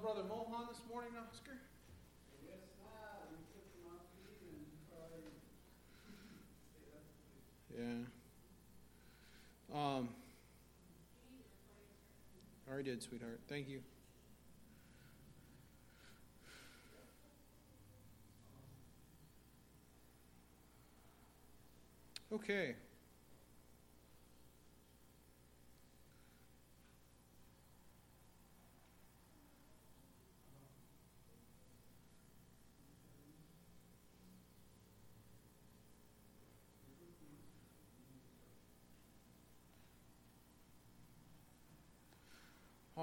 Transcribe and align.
Brother 0.00 0.22
Mohan 0.28 0.66
this 0.68 0.80
morning, 0.90 1.10
Oscar? 1.16 1.58
Yeah. 7.76 7.84
Um. 9.74 10.08
Already 12.68 12.90
did, 12.90 13.02
sweetheart. 13.02 13.40
Thank 13.48 13.68
you. 13.68 13.80
Okay. 22.32 22.74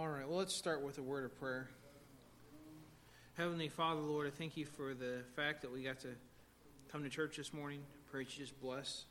All 0.01 0.09
right, 0.09 0.27
well, 0.27 0.39
let's 0.39 0.55
start 0.55 0.81
with 0.81 0.97
a 0.97 1.03
word 1.03 1.25
of 1.25 1.39
prayer. 1.39 1.69
Heavenly 3.35 3.69
Father, 3.69 4.01
Lord, 4.01 4.25
I 4.25 4.31
thank 4.31 4.57
you 4.57 4.65
for 4.65 4.95
the 4.95 5.19
fact 5.35 5.61
that 5.61 5.71
we 5.71 5.83
got 5.83 5.99
to 5.99 6.07
come 6.91 7.03
to 7.03 7.09
church 7.09 7.37
this 7.37 7.53
morning. 7.53 7.81
I 7.83 8.11
pray 8.11 8.23
that 8.23 8.35
you 8.35 8.43
just 8.43 8.59
bless. 8.59 9.05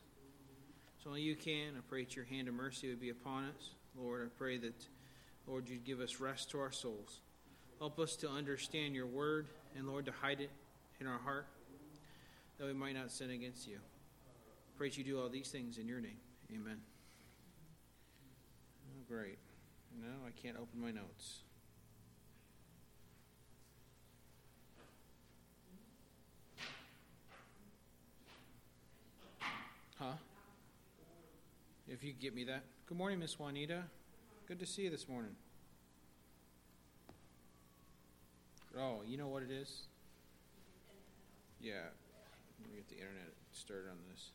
So 0.98 1.10
only 1.10 1.22
you 1.22 1.36
can. 1.36 1.74
I 1.78 1.80
pray 1.88 2.02
that 2.02 2.16
your 2.16 2.24
hand 2.24 2.48
of 2.48 2.54
mercy 2.54 2.88
would 2.88 2.98
be 2.98 3.10
upon 3.10 3.44
us. 3.44 3.70
Lord, 3.96 4.26
I 4.26 4.36
pray 4.36 4.58
that, 4.58 4.84
Lord, 5.46 5.68
you'd 5.68 5.84
give 5.84 6.00
us 6.00 6.18
rest 6.18 6.50
to 6.50 6.58
our 6.58 6.72
souls. 6.72 7.20
Help 7.78 8.00
us 8.00 8.16
to 8.16 8.28
understand 8.28 8.96
your 8.96 9.06
word, 9.06 9.46
and 9.76 9.86
Lord, 9.86 10.06
to 10.06 10.12
hide 10.20 10.40
it 10.40 10.50
in 11.00 11.06
our 11.06 11.20
heart, 11.20 11.46
that 12.58 12.66
we 12.66 12.72
might 12.72 12.96
not 12.96 13.12
sin 13.12 13.30
against 13.30 13.68
you. 13.68 13.76
I 13.76 14.76
pray 14.76 14.88
that 14.88 14.98
you 14.98 15.04
do 15.04 15.20
all 15.20 15.28
these 15.28 15.50
things 15.50 15.78
in 15.78 15.86
your 15.86 16.00
name. 16.00 16.18
Amen. 16.52 16.80
Oh, 18.88 19.04
great. 19.08 19.38
No, 19.98 20.26
I 20.26 20.30
can't 20.30 20.56
open 20.56 20.80
my 20.80 20.90
notes. 20.90 21.40
Huh? 29.98 30.12
If 31.88 32.02
you 32.04 32.12
get 32.12 32.34
me 32.34 32.44
that. 32.44 32.62
Good 32.86 32.96
morning, 32.96 33.18
Miss 33.18 33.38
Juanita. 33.38 33.82
Good 34.46 34.60
to 34.60 34.66
see 34.66 34.82
you 34.82 34.90
this 34.90 35.08
morning. 35.08 35.32
Oh, 38.78 39.02
you 39.06 39.18
know 39.18 39.28
what 39.28 39.42
it 39.42 39.50
is? 39.50 39.82
Yeah. 41.60 41.72
Let 42.62 42.70
me 42.70 42.76
get 42.76 42.88
the 42.88 42.94
internet 42.94 43.32
started 43.52 43.90
on 43.90 43.98
this. 44.10 44.30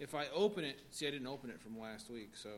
If 0.00 0.14
I 0.14 0.26
open 0.34 0.64
it, 0.64 0.78
see, 0.90 1.06
I 1.06 1.10
didn't 1.10 1.26
open 1.26 1.50
it 1.50 1.60
from 1.60 1.78
last 1.78 2.10
week, 2.10 2.30
so. 2.34 2.50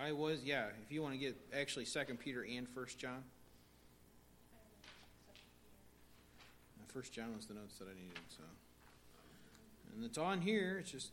I 0.00 0.12
was, 0.12 0.44
yeah. 0.44 0.66
If 0.84 0.92
you 0.92 1.02
want 1.02 1.14
to 1.14 1.18
get 1.18 1.36
actually 1.52 1.84
Second 1.84 2.20
Peter 2.20 2.46
and 2.48 2.68
First 2.68 2.98
John. 2.98 3.24
First 6.86 7.12
John 7.12 7.34
was 7.36 7.46
the 7.46 7.54
notes 7.54 7.76
that 7.78 7.86
I 7.86 7.94
needed, 7.94 8.18
so. 8.28 8.44
And 9.94 10.04
it's 10.04 10.18
on 10.18 10.40
here. 10.40 10.78
It's 10.80 10.90
just. 10.90 11.10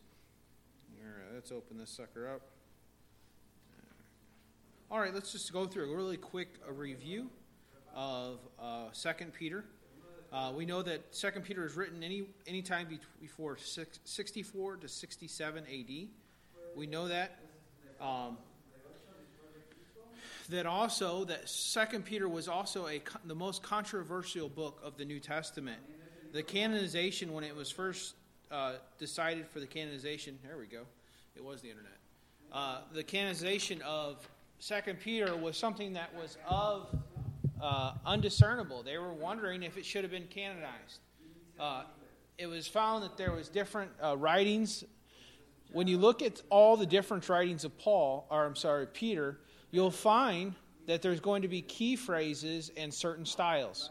All 1.00 1.12
right, 1.12 1.34
let's 1.34 1.52
open 1.52 1.78
this 1.78 1.90
sucker 1.90 2.28
up. 2.28 2.42
All 4.90 5.00
right, 5.00 5.12
let's 5.12 5.32
just 5.32 5.52
go 5.52 5.66
through 5.66 5.92
a 5.92 5.96
really 5.96 6.16
quick 6.16 6.48
a 6.66 6.72
review 6.72 7.28
of 7.94 8.38
uh, 8.58 8.86
Second 8.92 9.32
Peter. 9.34 9.64
Uh, 10.32 10.52
we 10.54 10.64
know 10.64 10.82
that 10.82 11.02
Second 11.10 11.42
Peter 11.42 11.66
is 11.66 11.76
written 11.76 12.02
any 12.02 12.28
any 12.46 12.62
time 12.62 12.88
before 13.20 13.58
64 13.58 14.76
to 14.76 14.88
67 14.88 15.64
A.D. 15.68 16.10
We 16.74 16.86
know 16.86 17.08
that. 17.08 17.38
Um, 18.00 18.38
that 20.46 20.66
also 20.66 21.24
that 21.24 21.48
Second 21.48 22.04
Peter 22.04 22.28
was 22.28 22.48
also 22.48 22.86
a 22.86 23.00
the 23.24 23.34
most 23.34 23.62
controversial 23.62 24.48
book 24.48 24.80
of 24.82 24.96
the 24.96 25.04
New 25.04 25.20
Testament. 25.20 25.78
The 26.32 26.42
canonization, 26.42 27.32
when 27.32 27.44
it 27.44 27.54
was 27.54 27.70
first 27.70 28.14
uh, 28.50 28.74
decided 28.98 29.46
for 29.48 29.60
the 29.60 29.66
canonization, 29.66 30.38
there 30.44 30.58
we 30.58 30.66
go, 30.66 30.82
it 31.34 31.44
was 31.44 31.62
the 31.62 31.70
internet. 31.70 31.98
Uh, 32.52 32.80
the 32.92 33.02
canonization 33.02 33.82
of 33.82 34.28
Second 34.58 35.00
Peter 35.00 35.36
was 35.36 35.56
something 35.56 35.92
that 35.94 36.14
was 36.14 36.38
of 36.48 36.88
uh, 37.60 37.92
undiscernible. 38.04 38.82
They 38.82 38.98
were 38.98 39.12
wondering 39.12 39.62
if 39.62 39.76
it 39.76 39.84
should 39.84 40.04
have 40.04 40.10
been 40.10 40.28
canonized. 40.28 41.00
Uh, 41.58 41.82
it 42.38 42.46
was 42.46 42.66
found 42.66 43.02
that 43.04 43.16
there 43.16 43.32
was 43.32 43.48
different 43.48 43.90
uh, 44.02 44.16
writings. 44.16 44.84
When 45.72 45.86
you 45.86 45.98
look 45.98 46.22
at 46.22 46.42
all 46.50 46.76
the 46.76 46.86
different 46.86 47.28
writings 47.28 47.64
of 47.64 47.76
Paul, 47.78 48.26
or 48.30 48.44
I'm 48.44 48.56
sorry, 48.56 48.86
Peter, 48.86 49.38
you'll 49.70 49.90
find 49.90 50.54
that 50.86 51.02
there's 51.02 51.20
going 51.20 51.42
to 51.42 51.48
be 51.48 51.62
key 51.62 51.96
phrases 51.96 52.70
and 52.76 52.92
certain 52.92 53.26
styles. 53.26 53.90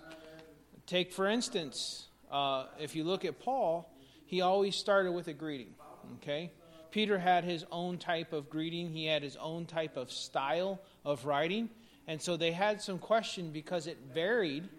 Take, 0.88 1.12
for 1.12 1.28
instance, 1.28 2.08
uh, 2.31 2.66
if 2.80 2.96
you 2.96 3.03
look 3.03 3.25
at 3.25 3.40
Paul, 3.40 3.91
he 4.25 4.41
always 4.41 4.75
started 4.75 5.12
with 5.12 5.28
a 5.28 5.34
greeting. 5.34 5.74
Okay? 6.16 6.52
Peter 6.91 7.18
had 7.18 7.44
his 7.44 7.66
own 7.72 7.97
type 7.97 8.31
of 8.31 8.50
greeting, 8.50 8.90
he 8.90 9.06
had 9.06 9.22
his 9.22 9.36
own 9.36 9.66
type 9.66 9.97
of 9.97 10.12
style 10.12 10.80
of 11.03 11.25
writing. 11.25 11.69
And 12.07 12.22
so 12.22 12.38
they 12.38 12.52
had 12.52 12.81
some 12.81 13.00
question 13.00 13.52
because 13.52 13.88
it 13.88 13.97
varied 14.13 14.69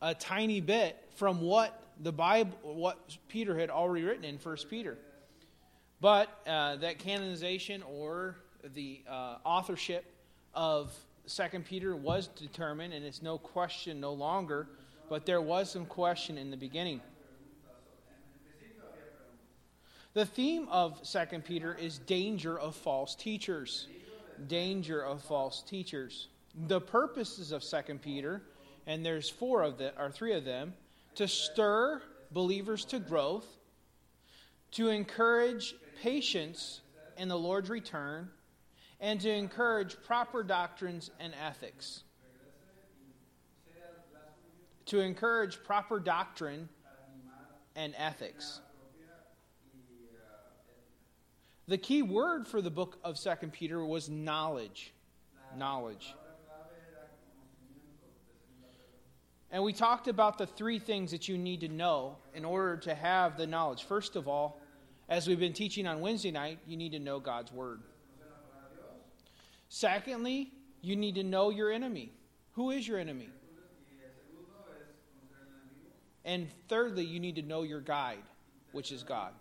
a 0.00 0.14
tiny 0.14 0.60
bit 0.60 0.96
from 1.14 1.40
what 1.40 1.80
the 2.00 2.12
Bible, 2.12 2.56
what 2.62 2.98
Peter 3.28 3.56
had 3.56 3.70
already 3.70 4.04
written 4.04 4.24
in 4.24 4.38
First 4.38 4.68
Peter. 4.68 4.98
But 6.02 6.36
uh, 6.48 6.76
that 6.76 6.98
canonization 6.98 7.84
or 7.84 8.34
the 8.74 9.02
uh, 9.08 9.36
authorship 9.44 10.04
of 10.52 10.92
Second 11.26 11.64
Peter 11.64 11.94
was 11.94 12.26
determined, 12.26 12.92
and 12.92 13.04
it's 13.04 13.22
no 13.22 13.38
question 13.38 14.00
no 14.00 14.12
longer. 14.12 14.66
But 15.08 15.26
there 15.26 15.40
was 15.40 15.70
some 15.70 15.86
question 15.86 16.38
in 16.38 16.50
the 16.50 16.56
beginning. 16.56 17.00
The 20.12 20.26
theme 20.26 20.66
of 20.72 20.98
Second 21.04 21.44
Peter 21.44 21.76
is 21.80 21.98
danger 21.98 22.58
of 22.58 22.74
false 22.74 23.14
teachers. 23.14 23.86
Danger 24.48 25.04
of 25.04 25.22
false 25.22 25.62
teachers. 25.62 26.26
The 26.66 26.80
purposes 26.80 27.52
of 27.52 27.62
Second 27.62 28.02
Peter, 28.02 28.42
and 28.88 29.06
there's 29.06 29.30
four 29.30 29.62
of 29.62 29.78
them, 29.78 29.92
or 29.96 30.10
three 30.10 30.32
of 30.32 30.44
them, 30.44 30.74
to 31.14 31.28
stir 31.28 32.02
believers 32.32 32.84
to 32.86 32.98
growth, 32.98 33.46
to 34.72 34.88
encourage 34.88 35.76
patience 36.00 36.80
in 37.16 37.28
the 37.28 37.38
Lord's 37.38 37.68
return, 37.68 38.30
and 39.00 39.20
to 39.20 39.30
encourage 39.30 39.96
proper 40.04 40.42
doctrines 40.42 41.10
and 41.18 41.34
ethics. 41.44 42.04
To 44.86 45.00
encourage 45.00 45.62
proper 45.64 45.98
doctrine 45.98 46.68
and 47.74 47.94
ethics. 47.96 48.60
The 51.68 51.78
key 51.78 52.02
word 52.02 52.46
for 52.48 52.60
the 52.60 52.70
book 52.70 52.98
of 53.04 53.18
Second 53.18 53.52
Peter 53.52 53.84
was 53.84 54.08
knowledge. 54.08 54.92
Knowledge. 55.56 56.14
And 59.50 59.62
we 59.62 59.74
talked 59.74 60.08
about 60.08 60.38
the 60.38 60.46
three 60.46 60.78
things 60.78 61.10
that 61.10 61.28
you 61.28 61.36
need 61.36 61.60
to 61.60 61.68
know 61.68 62.16
in 62.34 62.44
order 62.44 62.78
to 62.78 62.94
have 62.94 63.36
the 63.36 63.46
knowledge. 63.46 63.84
First 63.84 64.16
of 64.16 64.26
all, 64.26 64.61
as 65.12 65.28
we've 65.28 65.38
been 65.38 65.52
teaching 65.52 65.86
on 65.86 66.00
Wednesday 66.00 66.30
night, 66.30 66.58
you 66.66 66.74
need 66.74 66.92
to 66.92 66.98
know 66.98 67.20
God's 67.20 67.52
Word. 67.52 67.82
Secondly, 69.68 70.50
you 70.80 70.96
need 70.96 71.16
to 71.16 71.22
know 71.22 71.50
your 71.50 71.70
enemy. 71.70 72.10
Who 72.52 72.70
is 72.70 72.88
your 72.88 72.98
enemy? 72.98 73.28
And 76.24 76.48
thirdly, 76.66 77.04
you 77.04 77.20
need 77.20 77.36
to 77.36 77.42
know 77.42 77.62
your 77.62 77.82
guide, 77.82 78.22
which 78.72 78.90
is 78.90 79.02
God. 79.02 79.34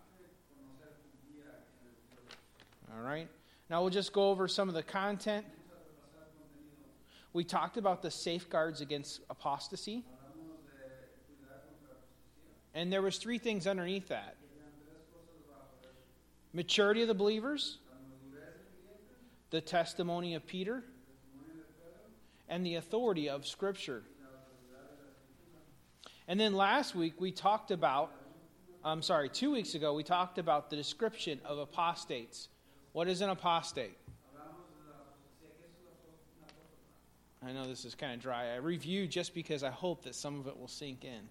All 2.94 3.02
right? 3.02 3.30
Now 3.70 3.80
we'll 3.80 3.92
just 3.92 4.12
go 4.12 4.30
over 4.30 4.50
some 4.50 4.68
of 4.68 4.76
the 4.76 4.84
content. 4.84 5.46
We 7.32 7.46
talked 7.46 7.78
about 7.78 8.02
the 8.02 8.12
safeguards 8.12 8.82
against 8.82 9.22
apostasy. 9.30 10.04
And 12.74 12.92
there 12.92 13.02
was 13.02 13.18
three 13.18 13.38
things 13.38 13.68
underneath 13.68 14.10
that 14.10 14.36
maturity 16.54 17.02
of 17.02 17.08
the 17.08 17.14
believers, 17.14 17.78
the 19.50 19.62
testimony 19.62 20.36
of 20.36 20.46
Peter, 20.46 20.84
and 22.48 22.66
the 22.66 22.76
authority 22.76 23.30
of 23.30 23.48
Scripture. 23.48 24.04
And 26.28 26.40
then 26.40 26.54
last 26.54 26.96
week 26.96 27.20
we 27.20 27.32
talked 27.32 27.72
about, 27.72 28.12
I'm 28.84 29.02
sorry, 29.02 29.30
two 29.30 29.52
weeks 29.52 29.76
ago, 29.76 29.94
we 29.94 30.04
talked 30.04 30.38
about 30.38 30.70
the 30.70 30.76
description 30.76 31.40
of 31.46 31.58
apostates. 31.58 32.48
What 32.94 33.08
is 33.08 33.22
an 33.22 33.30
apostate? 33.30 33.98
I 37.44 37.54
know 37.54 37.66
this 37.66 37.86
is 37.86 37.96
kind 37.96 38.14
of 38.14 38.22
dry. 38.22 38.54
I 38.54 38.58
review 38.58 39.08
just 39.08 39.34
because 39.34 39.64
I 39.64 39.72
hope 39.72 40.04
that 40.04 40.14
some 40.14 40.40
of 40.40 40.48
it 40.48 40.58
will 40.60 40.68
sink 40.68 41.04
in. 41.04 41.28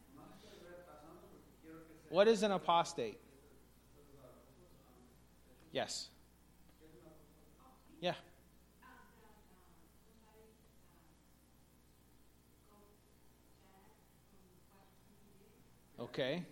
What 2.09 2.27
is 2.27 2.43
an 2.43 2.51
apostate? 2.51 3.21
Yes. 5.73 6.09
Yeah. 8.01 8.15
Okay. 15.99 16.43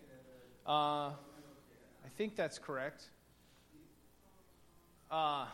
Uh, 0.66 0.70
I 0.70 2.08
think 2.16 2.36
that's 2.36 2.58
correct. 2.58 3.04
Uh, 5.10 5.46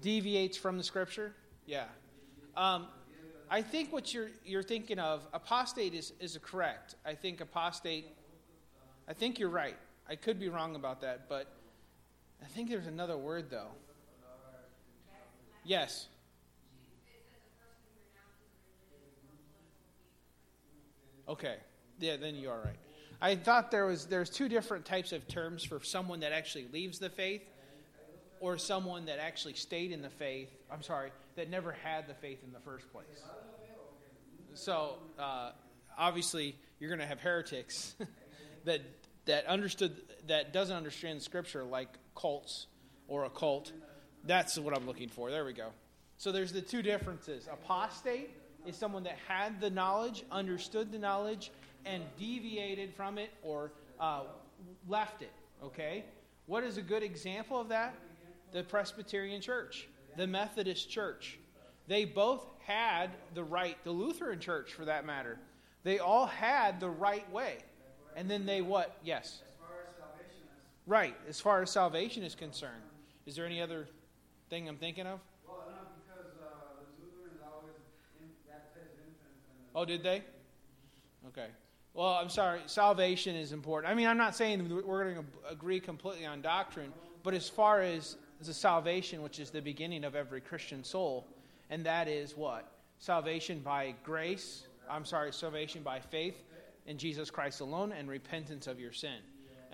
deviates 0.00 0.56
from 0.56 0.78
the 0.78 0.82
scripture? 0.82 1.34
Yeah. 1.66 1.84
Um, 2.56 2.88
I 3.50 3.62
think 3.62 3.92
what 3.92 4.14
you're 4.14 4.30
you're 4.44 4.62
thinking 4.62 4.98
of 4.98 5.26
apostate 5.32 5.94
is 5.94 6.12
is 6.18 6.38
correct. 6.42 6.94
I 7.04 7.14
think 7.14 7.40
apostate. 7.40 8.06
I 9.06 9.12
think 9.12 9.38
you're 9.38 9.50
right. 9.50 9.76
I 10.08 10.16
could 10.16 10.40
be 10.40 10.48
wrong 10.48 10.74
about 10.74 11.02
that, 11.02 11.28
but 11.28 11.46
I 12.44 12.48
think 12.48 12.68
there's 12.68 12.86
another 12.86 13.16
word 13.16 13.50
though. 13.50 13.70
Yes. 15.64 16.08
Okay. 21.28 21.56
Yeah, 22.00 22.16
then 22.16 22.34
you 22.34 22.50
are 22.50 22.60
right. 22.60 22.76
I 23.20 23.36
thought 23.36 23.70
there 23.70 23.86
was 23.86 24.06
there's 24.06 24.28
two 24.28 24.48
different 24.48 24.84
types 24.84 25.12
of 25.12 25.26
terms 25.26 25.64
for 25.64 25.80
someone 25.82 26.20
that 26.20 26.32
actually 26.32 26.66
leaves 26.72 26.98
the 26.98 27.08
faith 27.08 27.42
or 28.40 28.58
someone 28.58 29.06
that 29.06 29.18
actually 29.18 29.54
stayed 29.54 29.90
in 29.90 30.02
the 30.02 30.10
faith. 30.10 30.50
I'm 30.70 30.82
sorry, 30.82 31.12
that 31.36 31.48
never 31.48 31.72
had 31.72 32.06
the 32.06 32.14
faith 32.14 32.40
in 32.44 32.52
the 32.52 32.60
first 32.60 32.92
place. 32.92 33.06
So 34.54 34.96
uh, 35.18 35.52
obviously, 35.96 36.56
you're 36.78 36.90
going 36.90 37.00
to 37.00 37.06
have 37.06 37.20
heretics 37.20 37.94
that 38.64 38.82
that 39.24 39.46
understood 39.46 39.96
that 40.26 40.52
doesn't 40.52 40.76
understand 40.76 41.22
Scripture, 41.22 41.64
like 41.64 41.88
cults 42.14 42.66
or 43.08 43.24
a 43.24 43.30
cult. 43.30 43.72
That's 44.24 44.58
what 44.58 44.76
I'm 44.76 44.86
looking 44.86 45.08
for. 45.08 45.30
There 45.30 45.44
we 45.44 45.52
go. 45.52 45.68
So 46.16 46.32
there's 46.32 46.52
the 46.52 46.62
two 46.62 46.82
differences. 46.82 47.48
Apostate 47.52 48.30
is 48.66 48.76
someone 48.76 49.02
that 49.04 49.18
had 49.28 49.60
the 49.60 49.70
knowledge, 49.70 50.24
understood 50.30 50.90
the 50.90 50.98
knowledge, 50.98 51.50
and 51.84 52.02
deviated 52.18 52.94
from 52.94 53.18
it 53.18 53.30
or 53.42 53.72
uh, 54.00 54.22
left 54.88 55.22
it. 55.22 55.32
Okay? 55.62 56.04
What 56.46 56.64
is 56.64 56.76
a 56.76 56.82
good 56.82 57.02
example 57.02 57.60
of 57.60 57.68
that? 57.68 57.94
The 58.52 58.62
Presbyterian 58.62 59.40
Church, 59.40 59.88
the 60.16 60.26
Methodist 60.26 60.88
Church. 60.88 61.38
They 61.88 62.04
both 62.04 62.46
had 62.66 63.10
the 63.34 63.44
right, 63.44 63.76
the 63.84 63.90
Lutheran 63.90 64.40
Church 64.40 64.72
for 64.72 64.84
that 64.86 65.04
matter. 65.04 65.38
They 65.82 65.98
all 65.98 66.26
had 66.26 66.80
the 66.80 66.88
right 66.88 67.30
way. 67.30 67.58
And 68.16 68.30
then 68.30 68.46
they 68.46 68.62
what? 68.62 68.96
Yes. 69.04 69.42
Right, 70.86 71.16
as 71.28 71.40
far 71.40 71.62
as 71.62 71.70
salvation 71.70 72.22
is 72.22 72.34
concerned. 72.34 72.82
Is 73.26 73.36
there 73.36 73.46
any 73.46 73.62
other 73.62 73.86
thing 74.50 74.68
I'm 74.68 74.76
thinking 74.76 75.06
of? 75.06 75.18
Well, 75.46 75.64
not 75.66 75.92
because 75.96 76.32
uh, 76.42 76.46
the 76.78 77.04
Lutherans 77.04 77.40
always 77.42 77.74
baptized 78.46 78.98
infants. 78.98 79.72
Oh, 79.74 79.84
did 79.86 80.02
they? 80.02 80.22
Okay. 81.28 81.48
Well, 81.94 82.12
I'm 82.12 82.28
sorry. 82.28 82.60
Salvation 82.66 83.34
is 83.34 83.52
important. 83.52 83.90
I 83.90 83.94
mean, 83.94 84.06
I'm 84.06 84.18
not 84.18 84.36
saying 84.36 84.68
we're 84.84 85.14
going 85.14 85.24
to 85.24 85.50
agree 85.50 85.80
completely 85.80 86.26
on 86.26 86.42
doctrine, 86.42 86.92
but 87.22 87.32
as 87.32 87.48
far 87.48 87.80
as 87.80 88.16
the 88.42 88.52
salvation, 88.52 89.22
which 89.22 89.38
is 89.38 89.50
the 89.50 89.62
beginning 89.62 90.04
of 90.04 90.14
every 90.14 90.40
Christian 90.40 90.84
soul, 90.84 91.26
and 91.70 91.86
that 91.86 92.08
is 92.08 92.36
what? 92.36 92.70
Salvation 92.98 93.60
by 93.60 93.94
grace. 94.04 94.66
I'm 94.90 95.06
sorry, 95.06 95.32
salvation 95.32 95.82
by 95.82 96.00
faith 96.00 96.36
in 96.86 96.98
Jesus 96.98 97.30
Christ 97.30 97.60
alone 97.60 97.92
and 97.92 98.08
repentance 98.08 98.66
of 98.66 98.78
your 98.78 98.92
sin. 98.92 99.16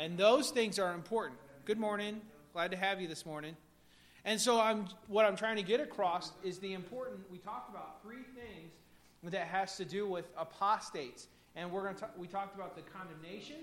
And 0.00 0.16
those 0.16 0.48
things 0.50 0.78
are 0.78 0.94
important. 0.94 1.38
Good 1.66 1.78
morning. 1.78 2.22
Glad 2.54 2.70
to 2.70 2.76
have 2.78 3.02
you 3.02 3.06
this 3.06 3.26
morning. 3.26 3.54
And 4.24 4.40
so 4.40 4.58
I'm 4.58 4.86
what 5.08 5.26
I'm 5.26 5.36
trying 5.36 5.56
to 5.56 5.62
get 5.62 5.78
across 5.78 6.32
is 6.42 6.58
the 6.58 6.72
important 6.72 7.20
we 7.30 7.36
talked 7.36 7.68
about 7.68 8.02
three 8.02 8.22
things 8.34 8.72
that 9.24 9.46
has 9.48 9.76
to 9.76 9.84
do 9.84 10.08
with 10.08 10.24
apostates. 10.38 11.28
And 11.54 11.70
we're 11.70 11.82
going 11.82 11.96
to 11.96 12.00
talk, 12.00 12.12
we 12.16 12.26
talked 12.28 12.54
about 12.54 12.76
the 12.76 12.80
condemnation, 12.80 13.56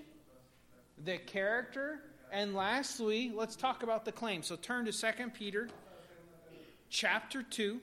the 1.04 1.18
character, 1.18 2.02
and 2.30 2.54
lastly, 2.54 3.32
let's 3.34 3.56
talk 3.56 3.82
about 3.82 4.04
the 4.04 4.12
claim. 4.12 4.44
So 4.44 4.54
turn 4.54 4.84
to 4.84 4.92
2 4.92 5.30
Peter 5.34 5.68
chapter 6.88 7.42
2. 7.42 7.80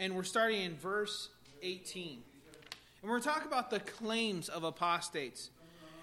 And 0.00 0.16
we're 0.16 0.22
starting 0.22 0.62
in 0.62 0.76
verse 0.76 1.28
18. 1.62 2.22
And 3.02 3.10
we're 3.10 3.20
talking 3.20 3.46
about 3.46 3.68
the 3.68 3.80
claims 3.80 4.48
of 4.48 4.64
apostates. 4.64 5.50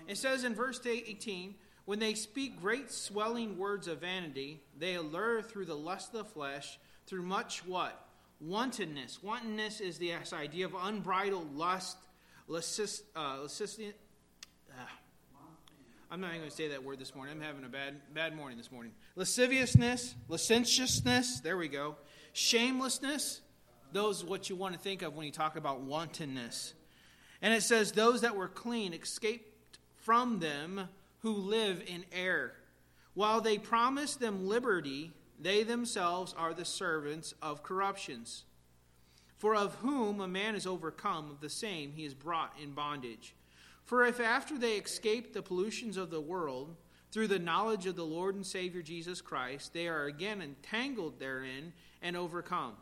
It 0.08 0.18
says 0.18 0.44
in 0.44 0.54
verse 0.54 0.80
18, 0.86 1.56
when 1.86 1.98
they 1.98 2.14
speak 2.14 2.62
great 2.62 2.92
swelling 2.92 3.58
words 3.58 3.88
of 3.88 4.02
vanity, 4.02 4.62
they 4.78 4.94
allure 4.94 5.42
through 5.42 5.66
the 5.66 5.76
lust 5.76 6.14
of 6.14 6.20
the 6.20 6.26
flesh, 6.26 6.78
through 7.08 7.24
much 7.24 7.66
what? 7.66 8.08
Wantonness. 8.40 9.24
Wantonness 9.24 9.82
is 9.82 9.98
the 9.98 10.14
idea 10.32 10.66
of 10.66 10.76
unbridled 10.76 11.56
lust, 11.56 11.98
lasciviousness. 12.48 13.04
Uh, 13.16 13.48
uh, 14.80 14.86
I'm 16.12 16.22
not 16.22 16.30
even 16.30 16.42
going 16.42 16.52
to 16.52 16.56
say 16.56 16.68
that 16.68 16.84
word 16.84 17.00
this 17.00 17.16
morning. 17.16 17.36
I'm 17.36 17.42
having 17.42 17.66
a 17.66 17.70
bad, 17.70 17.96
bad 18.14 18.36
morning 18.36 18.60
this 18.60 18.72
morning. 18.72 18.92
Lasciviousness, 19.16 20.14
licentiousness, 20.30 21.40
there 21.40 21.58
we 21.58 21.68
go. 21.68 21.96
Shamelessness, 22.34 23.42
those 23.92 24.24
what 24.24 24.50
you 24.50 24.56
want 24.56 24.74
to 24.74 24.80
think 24.80 25.02
of 25.02 25.16
when 25.16 25.26
you 25.26 25.32
talk 25.32 25.56
about 25.56 25.82
wantonness. 25.82 26.74
And 27.42 27.54
it 27.54 27.64
says, 27.64 27.92
Those 27.92 28.22
that 28.22 28.36
were 28.36 28.48
clean 28.48 28.94
escaped 28.94 29.80
from 29.96 30.40
them 30.40 30.90
who 31.20 31.34
live 31.34 31.84
in 31.86 32.06
error. 32.12 32.54
While 33.14 33.42
they 33.42 33.58
promise 33.58 34.16
them 34.16 34.48
liberty, 34.48 35.12
they 35.40 35.64
themselves 35.64 36.34
are 36.38 36.54
the 36.54 36.66
servants 36.66 37.34
of 37.42 37.64
corruptions. 37.64 38.44
For 39.38 39.56
of 39.56 39.76
whom 39.76 40.20
a 40.20 40.28
man 40.28 40.56
is 40.56 40.66
overcome, 40.66 41.30
of 41.30 41.42
the 41.42 41.50
same 41.50 41.92
he 41.92 42.06
is 42.06 42.14
brought 42.14 42.56
in 42.62 42.72
bondage. 42.72 43.36
For 43.86 44.06
if 44.06 44.20
after 44.20 44.58
they 44.58 44.74
escape 44.74 45.34
the 45.34 45.42
pollutions 45.42 45.96
of 45.96 46.10
the 46.10 46.22
world, 46.22 46.76
through 47.12 47.28
the 47.28 47.40
knowledge 47.40 47.86
of 47.86 47.96
the 47.96 48.06
Lord 48.06 48.36
and 48.36 48.46
Savior 48.46 48.82
Jesus 48.82 49.22
Christ, 49.22 49.74
they 49.74 49.88
are 49.88 50.06
again 50.06 50.42
entangled 50.42 51.20
therein 51.20 51.72
and 52.02 52.18
overcome 52.18 52.74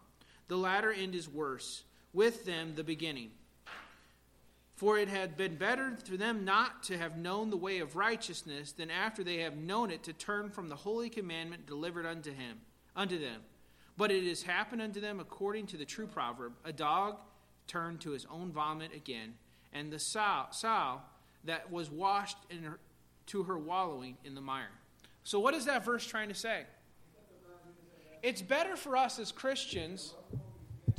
the 0.48 0.58
latter 0.58 0.92
end 0.92 1.16
is 1.16 1.28
worse, 1.28 1.84
with 2.14 2.46
them 2.46 2.74
the 2.76 2.84
beginning. 2.84 3.32
For 4.76 4.98
it 4.98 5.08
had 5.08 5.38
been 5.38 5.56
better 5.56 5.96
for 6.04 6.18
them 6.18 6.44
not 6.44 6.84
to 6.84 6.98
have 6.98 7.18
known 7.18 7.50
the 7.50 7.58
way 7.58 7.80
of 7.80 7.96
righteousness 7.96 8.74
than 8.74 8.92
after 8.92 9.24
they 9.24 9.38
have 9.38 9.56
known 9.56 9.90
it 9.90 10.04
to 10.04 10.14
turn 10.14 10.50
from 10.50 10.68
the 10.68 10.76
holy 10.76 11.10
commandment 11.10 11.66
delivered 11.66 12.06
unto 12.06 12.34
him 12.34 12.58
unto 12.96 13.18
them. 13.18 13.42
But 13.98 14.12
it 14.12 14.26
has 14.28 14.44
happened 14.44 14.82
unto 14.82 15.00
them 15.00 15.20
according 15.20 15.68
to 15.68 15.78
the 15.78 15.86
true 15.86 16.08
proverb, 16.08 16.54
a 16.66 16.74
dog 16.74 17.18
turned 17.68 18.02
to 18.02 18.12
his 18.12 18.26
own 18.30 18.52
vomit 18.52 18.94
again, 18.94 19.36
and 19.72 19.92
the 19.92 20.00
sow, 20.00 20.46
sow 20.52 21.02
that 21.46 21.72
was 21.72 21.90
washed 21.90 22.38
her, 22.64 22.80
to 23.28 23.44
her 23.44 23.58
wallowing 23.58 24.18
in 24.26 24.36
the 24.36 24.42
mire. 24.42 24.68
So 25.24 25.40
what 25.40 25.54
is 25.54 25.66
that 25.66 25.86
verse 25.86 26.06
trying 26.06 26.28
to 26.28 26.36
say? 26.36 26.64
It's 28.26 28.42
better 28.42 28.76
for 28.76 28.98
us 28.98 29.20
as 29.20 29.32
Christians 29.32 30.16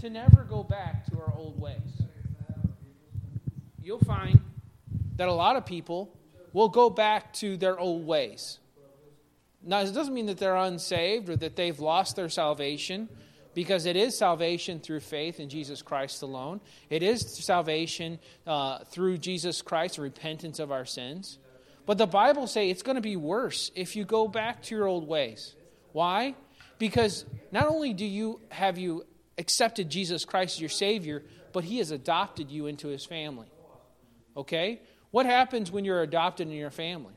to 0.01 0.09
never 0.09 0.45
go 0.45 0.63
back 0.63 1.07
to 1.07 1.19
our 1.19 1.35
old 1.37 1.61
ways. 1.61 1.81
You'll 3.83 3.99
find 3.99 4.41
that 5.17 5.27
a 5.27 5.33
lot 5.33 5.57
of 5.57 5.67
people 5.67 6.17
will 6.53 6.69
go 6.69 6.89
back 6.89 7.33
to 7.33 7.57
their 7.57 7.81
old 7.81 8.07
ways. 8.07 8.61
Now, 9.61 9.81
it 9.81 9.93
doesn't 9.93 10.15
mean 10.15 10.27
that 10.27 10.39
they're 10.39 10.55
unsaved 10.55 11.29
or 11.29 11.35
that 11.35 11.57
they've 11.57 11.81
lost 11.81 12.15
their 12.15 12.29
salvation, 12.29 13.09
because 13.55 13.87
it 13.87 13.97
is 13.97 14.17
salvation 14.17 14.79
through 14.79 15.01
faith 15.01 15.41
in 15.41 15.49
Jesus 15.49 15.83
Christ 15.83 16.23
alone. 16.23 16.61
It 16.91 17.03
is 17.03 17.45
salvation 17.45 18.21
uh, 18.47 18.85
through 18.85 19.19
Jesus 19.19 19.63
Christ, 19.63 19.99
repentance 19.99 20.61
of 20.61 20.71
our 20.71 20.85
sins. 20.85 21.41
But 21.87 21.99
the 21.99 22.07
Bible 22.07 22.47
say 22.47 22.71
it's 22.71 22.83
going 22.85 22.95
to 22.95 23.03
be 23.03 23.17
worse 23.17 23.73
if 23.75 23.97
you 23.97 24.05
go 24.05 24.29
back 24.29 24.63
to 24.63 24.77
your 24.77 24.87
old 24.87 25.09
ways. 25.09 25.57
Why? 25.91 26.37
Because 26.79 27.25
not 27.53 27.69
only 27.69 27.93
do 27.93 28.05
you 28.05 28.41
have 28.51 28.79
you 28.79 29.07
accepted 29.39 29.91
Jesus 29.91 30.25
Christ 30.25 30.57
as 30.57 30.61
your 30.61 30.71
Savior, 30.71 31.23
but 31.53 31.65
He 31.65 31.79
has 31.79 31.91
adopted 31.91 32.51
you 32.51 32.67
into 32.67 32.89
His 32.89 33.05
family. 33.05 33.49
Okay? 34.37 34.81
What 35.11 35.27
happens 35.27 35.71
when 35.71 35.85
you're 35.85 36.03
adopted 36.03 36.49
in 36.49 36.55
your 36.55 36.71
family? 36.71 37.15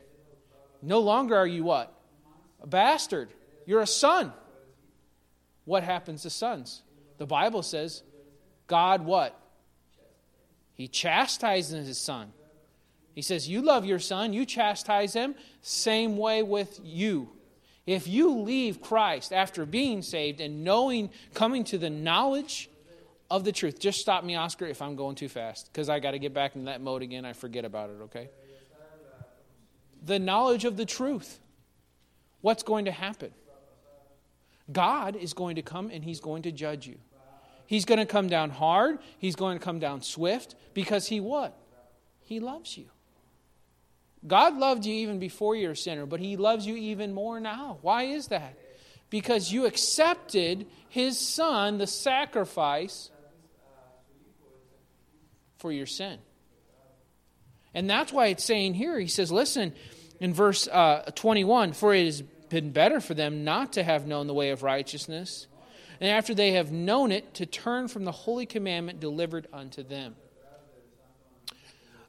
No 0.81 0.99
longer 0.99 1.35
are 1.35 1.47
you 1.47 1.63
what? 1.63 1.93
A 2.61 2.67
bastard. 2.67 3.29
You're 3.65 3.81
a 3.81 3.87
son. 3.87 4.31
What 5.65 5.83
happens 5.83 6.23
to 6.23 6.29
sons? 6.29 6.81
The 7.17 7.25
Bible 7.25 7.63
says, 7.63 8.01
God 8.67 9.03
what? 9.03 9.37
He 10.73 10.87
chastises 10.87 11.87
his 11.87 11.97
son. 11.97 12.31
He 13.13 13.21
says, 13.21 13.49
You 13.49 13.61
love 13.61 13.85
your 13.85 13.99
son, 13.99 14.31
you 14.31 14.45
chastise 14.45 15.13
him, 15.13 15.35
same 15.61 16.15
way 16.17 16.41
with 16.41 16.79
you. 16.83 17.29
If 17.89 18.07
you 18.07 18.41
leave 18.41 18.81
Christ 18.81 19.33
after 19.33 19.65
being 19.65 20.03
saved 20.03 20.41
and 20.41 20.63
knowing, 20.63 21.09
coming 21.33 21.63
to 21.63 21.79
the 21.79 21.89
knowledge 21.89 22.69
of 23.31 23.43
the 23.43 23.51
truth, 23.51 23.79
just 23.79 23.97
stop 23.97 24.23
me, 24.23 24.35
Oscar, 24.35 24.67
if 24.67 24.79
I'm 24.79 24.95
going 24.95 25.15
too 25.15 25.27
fast, 25.27 25.71
because 25.73 25.89
I 25.89 25.99
got 25.99 26.11
to 26.11 26.19
get 26.19 26.31
back 26.31 26.55
in 26.55 26.65
that 26.65 26.81
mode 26.81 27.01
again. 27.01 27.25
I 27.25 27.33
forget 27.33 27.65
about 27.65 27.89
it, 27.89 27.97
okay? 28.03 28.29
The 30.05 30.19
knowledge 30.19 30.65
of 30.65 30.77
the 30.77 30.85
truth. 30.85 31.39
What's 32.41 32.61
going 32.61 32.85
to 32.85 32.91
happen? 32.91 33.31
God 34.71 35.15
is 35.15 35.33
going 35.33 35.55
to 35.55 35.63
come 35.63 35.89
and 35.89 36.03
he's 36.03 36.19
going 36.19 36.43
to 36.43 36.51
judge 36.51 36.85
you. 36.85 36.99
He's 37.65 37.85
going 37.85 37.97
to 37.97 38.05
come 38.05 38.27
down 38.27 38.51
hard, 38.51 38.99
he's 39.17 39.35
going 39.35 39.57
to 39.57 39.65
come 39.65 39.79
down 39.79 40.03
swift 40.03 40.53
because 40.75 41.07
he 41.07 41.19
what? 41.19 41.57
He 42.21 42.39
loves 42.39 42.77
you. 42.77 42.85
God 44.27 44.57
loved 44.57 44.85
you 44.85 44.93
even 44.93 45.19
before 45.19 45.55
you're 45.55 45.71
a 45.71 45.77
sinner, 45.77 46.05
but 46.05 46.19
He 46.19 46.35
loves 46.35 46.65
you 46.65 46.75
even 46.75 47.13
more 47.13 47.39
now. 47.39 47.79
Why 47.81 48.03
is 48.03 48.27
that? 48.27 48.57
Because 49.09 49.51
you 49.51 49.65
accepted 49.65 50.67
His 50.89 51.17
Son, 51.17 51.77
the 51.77 51.87
sacrifice 51.87 53.11
for 55.57 55.71
your 55.71 55.85
sin. 55.85 56.19
And 57.73 57.89
that's 57.89 58.11
why 58.11 58.27
it's 58.27 58.43
saying 58.43 58.73
here, 58.73 58.99
He 58.99 59.07
says, 59.07 59.31
listen, 59.31 59.73
in 60.19 60.33
verse 60.33 60.67
uh, 60.67 61.11
21 61.15 61.73
For 61.73 61.93
it 61.93 62.05
has 62.05 62.21
been 62.21 62.71
better 62.71 62.99
for 62.99 63.13
them 63.13 63.43
not 63.43 63.73
to 63.73 63.83
have 63.83 64.05
known 64.05 64.27
the 64.27 64.33
way 64.33 64.49
of 64.49 64.63
righteousness, 64.63 65.47
and 66.01 66.09
after 66.09 66.33
they 66.33 66.51
have 66.51 66.71
known 66.71 67.11
it, 67.11 67.33
to 67.35 67.45
turn 67.45 67.87
from 67.87 68.05
the 68.05 68.11
holy 68.11 68.45
commandment 68.45 68.99
delivered 68.99 69.47
unto 69.53 69.83
them. 69.83 70.15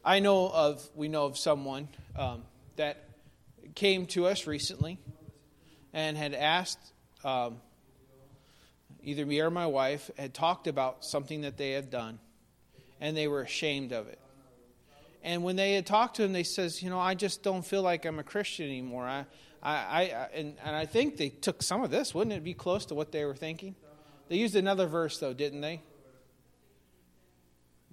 I 0.04 0.20
know 0.20 0.48
of, 0.48 0.88
we 0.94 1.08
know 1.08 1.26
of 1.26 1.36
someone 1.36 1.88
um, 2.16 2.42
that 2.76 3.04
came 3.74 4.06
to 4.06 4.26
us 4.26 4.46
recently 4.46 4.98
and 5.92 6.16
had 6.16 6.34
asked 6.34 6.78
um, 7.22 7.60
either 9.02 9.26
me 9.26 9.40
or 9.40 9.50
my 9.50 9.66
wife 9.66 10.10
had 10.16 10.32
talked 10.32 10.66
about 10.66 11.04
something 11.04 11.42
that 11.42 11.56
they 11.56 11.72
had 11.72 11.90
done 11.90 12.18
and 13.00 13.16
they 13.16 13.28
were 13.28 13.42
ashamed 13.42 13.92
of 13.92 14.08
it. 14.08 14.18
And 15.22 15.44
when 15.44 15.56
they 15.56 15.74
had 15.74 15.84
talked 15.84 16.16
to 16.16 16.22
him 16.22 16.32
they 16.32 16.44
says 16.44 16.82
you 16.82 16.88
know 16.88 16.98
i 16.98 17.14
just 17.14 17.42
don't 17.42 17.60
feel 17.60 17.82
like 17.82 18.06
i'm 18.06 18.18
a 18.18 18.22
christian 18.22 18.66
anymore. 18.66 19.04
I, 19.04 19.26
I, 19.62 19.74
I 19.74 20.28
and, 20.32 20.56
and 20.64 20.74
i 20.74 20.86
think 20.86 21.18
they 21.18 21.28
took 21.28 21.62
some 21.62 21.82
of 21.82 21.90
this 21.90 22.14
wouldn't 22.14 22.34
it 22.34 22.42
be 22.42 22.54
close 22.54 22.86
to 22.86 22.94
what 22.94 23.12
they 23.12 23.26
were 23.26 23.36
thinking? 23.36 23.74
They 24.30 24.36
used 24.36 24.56
another 24.56 24.86
verse 24.86 25.18
though 25.18 25.34
didn't 25.34 25.60
they? 25.60 25.82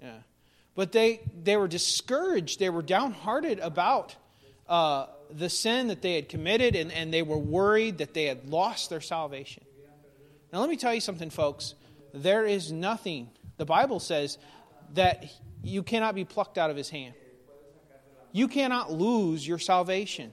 Yeah 0.01 0.19
but 0.77 0.91
they, 0.91 1.21
they 1.43 1.57
were 1.57 1.67
discouraged. 1.67 2.59
They 2.59 2.69
were 2.69 2.83
downhearted 2.83 3.57
about 3.59 4.15
uh, 4.69 5.07
the 5.31 5.49
sin 5.49 5.87
that 5.87 6.03
they 6.03 6.13
had 6.13 6.29
committed, 6.29 6.75
and, 6.75 6.91
and 6.91 7.11
they 7.11 7.23
were 7.23 7.37
worried 7.37 7.97
that 7.97 8.13
they 8.13 8.25
had 8.25 8.47
lost 8.47 8.91
their 8.91 9.01
salvation. 9.01 9.65
Now, 10.53 10.59
let 10.59 10.69
me 10.69 10.77
tell 10.77 10.93
you 10.93 11.01
something, 11.01 11.31
folks. 11.31 11.73
There 12.13 12.45
is 12.45 12.71
nothing, 12.71 13.31
the 13.57 13.65
Bible 13.65 13.99
says, 13.99 14.37
that 14.93 15.25
you 15.63 15.81
cannot 15.81 16.13
be 16.13 16.23
plucked 16.23 16.59
out 16.59 16.69
of 16.69 16.77
his 16.77 16.91
hand. 16.91 17.15
You 18.31 18.47
cannot 18.47 18.91
lose 18.91 19.47
your 19.47 19.57
salvation. 19.57 20.31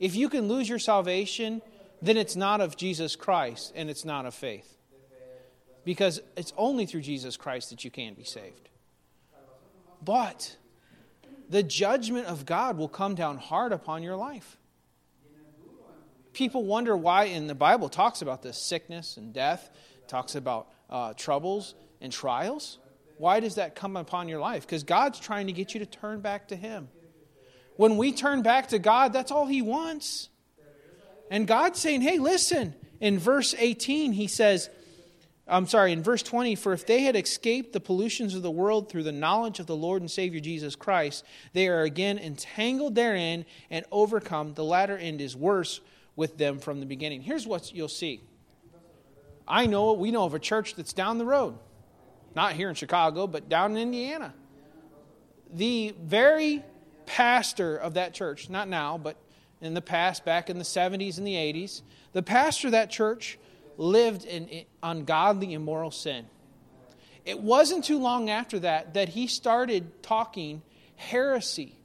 If 0.00 0.16
you 0.16 0.28
can 0.28 0.48
lose 0.48 0.68
your 0.68 0.80
salvation, 0.80 1.62
then 2.02 2.16
it's 2.16 2.34
not 2.34 2.60
of 2.60 2.76
Jesus 2.76 3.14
Christ 3.14 3.72
and 3.76 3.88
it's 3.88 4.04
not 4.04 4.26
of 4.26 4.34
faith. 4.34 4.76
Because 5.84 6.20
it's 6.36 6.52
only 6.56 6.84
through 6.84 7.02
Jesus 7.02 7.36
Christ 7.36 7.70
that 7.70 7.84
you 7.84 7.92
can 7.92 8.14
be 8.14 8.24
saved. 8.24 8.70
But 10.04 10.56
the 11.48 11.62
judgment 11.62 12.26
of 12.26 12.46
God 12.46 12.76
will 12.78 12.88
come 12.88 13.14
down 13.14 13.38
hard 13.38 13.72
upon 13.72 14.02
your 14.02 14.16
life. 14.16 14.56
People 16.32 16.64
wonder 16.64 16.96
why, 16.96 17.24
in 17.24 17.46
the 17.46 17.54
Bible, 17.54 17.88
talks 17.88 18.22
about 18.22 18.42
this 18.42 18.56
sickness 18.56 19.18
and 19.18 19.34
death, 19.34 19.68
talks 20.08 20.34
about 20.34 20.68
uh, 20.88 21.12
troubles 21.14 21.74
and 22.00 22.10
trials. 22.10 22.78
Why 23.18 23.40
does 23.40 23.56
that 23.56 23.74
come 23.74 23.96
upon 23.96 24.28
your 24.28 24.40
life? 24.40 24.66
Because 24.66 24.82
God's 24.82 25.20
trying 25.20 25.46
to 25.48 25.52
get 25.52 25.74
you 25.74 25.80
to 25.80 25.86
turn 25.86 26.20
back 26.20 26.48
to 26.48 26.56
Him. 26.56 26.88
When 27.76 27.96
we 27.96 28.12
turn 28.12 28.42
back 28.42 28.68
to 28.68 28.78
God, 28.78 29.12
that's 29.12 29.30
all 29.30 29.46
He 29.46 29.62
wants. 29.62 30.30
And 31.30 31.46
God's 31.46 31.78
saying, 31.78 32.00
hey, 32.00 32.18
listen. 32.18 32.74
In 33.00 33.18
verse 33.18 33.54
18, 33.58 34.12
He 34.12 34.26
says, 34.26 34.70
I'm 35.52 35.66
sorry, 35.66 35.92
in 35.92 36.02
verse 36.02 36.22
20, 36.22 36.54
for 36.54 36.72
if 36.72 36.86
they 36.86 37.02
had 37.02 37.14
escaped 37.14 37.74
the 37.74 37.80
pollutions 37.80 38.34
of 38.34 38.42
the 38.42 38.50
world 38.50 38.88
through 38.88 39.02
the 39.02 39.12
knowledge 39.12 39.60
of 39.60 39.66
the 39.66 39.76
Lord 39.76 40.00
and 40.00 40.10
Savior 40.10 40.40
Jesus 40.40 40.74
Christ, 40.74 41.24
they 41.52 41.68
are 41.68 41.82
again 41.82 42.18
entangled 42.18 42.94
therein 42.94 43.44
and 43.70 43.84
overcome. 43.92 44.54
The 44.54 44.64
latter 44.64 44.96
end 44.96 45.20
is 45.20 45.36
worse 45.36 45.80
with 46.16 46.38
them 46.38 46.58
from 46.58 46.80
the 46.80 46.86
beginning. 46.86 47.20
Here's 47.20 47.46
what 47.46 47.74
you'll 47.74 47.88
see. 47.88 48.22
I 49.46 49.66
know, 49.66 49.92
we 49.92 50.10
know 50.10 50.24
of 50.24 50.32
a 50.32 50.38
church 50.38 50.74
that's 50.74 50.94
down 50.94 51.18
the 51.18 51.26
road, 51.26 51.58
not 52.34 52.54
here 52.54 52.70
in 52.70 52.74
Chicago, 52.74 53.26
but 53.26 53.50
down 53.50 53.72
in 53.72 53.78
Indiana. 53.78 54.32
The 55.52 55.94
very 56.00 56.64
pastor 57.04 57.76
of 57.76 57.94
that 57.94 58.14
church, 58.14 58.48
not 58.48 58.68
now, 58.68 58.96
but 58.96 59.18
in 59.60 59.74
the 59.74 59.82
past, 59.82 60.24
back 60.24 60.48
in 60.48 60.56
the 60.56 60.64
70s 60.64 61.18
and 61.18 61.26
the 61.26 61.34
80s, 61.34 61.82
the 62.12 62.22
pastor 62.22 62.68
of 62.68 62.72
that 62.72 62.88
church 62.88 63.38
lived 63.76 64.24
in 64.24 64.64
ungodly, 64.82 65.52
immoral 65.52 65.90
sin. 65.90 66.26
It 67.24 67.40
wasn't 67.40 67.84
too 67.84 67.98
long 67.98 68.30
after 68.30 68.58
that 68.60 68.94
that 68.94 69.10
he 69.10 69.26
started 69.26 70.02
talking 70.02 70.62
heresy. 70.96 71.76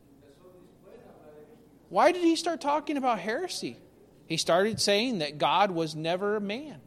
Why 1.90 2.12
did 2.12 2.24
he 2.24 2.36
start 2.36 2.60
talking 2.60 2.98
about 2.98 3.20
heresy? 3.20 3.78
He 4.26 4.38
started 4.38 4.82
saying 4.82 5.20
that 5.20 5.38
God 5.38 5.72
was 5.72 5.96
never 5.96 6.36
a 6.36 6.42
man. 6.42 6.82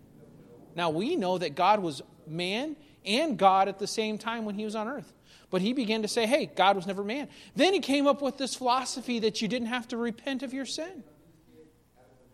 Now, 0.76 0.90
we 0.90 1.16
know 1.16 1.38
that 1.38 1.54
God 1.54 1.80
was 1.80 2.02
man 2.26 2.76
and 3.04 3.38
God 3.38 3.68
at 3.68 3.78
the 3.78 3.86
same 3.86 4.18
time 4.18 4.44
when 4.44 4.54
he 4.54 4.64
was 4.64 4.74
on 4.74 4.88
earth. 4.88 5.12
But 5.48 5.62
he 5.62 5.72
began 5.72 6.02
to 6.02 6.08
say, 6.08 6.26
hey, 6.26 6.46
God 6.54 6.76
was 6.76 6.86
never 6.86 7.02
man. 7.02 7.28
Then 7.56 7.72
he 7.72 7.80
came 7.80 8.06
up 8.06 8.22
with 8.22 8.38
this 8.38 8.54
philosophy 8.54 9.20
that 9.20 9.42
you 9.42 9.48
didn't 9.48 9.68
have 9.68 9.88
to 9.88 9.96
repent 9.96 10.42
of 10.42 10.52
your 10.52 10.66
sin. 10.66 11.02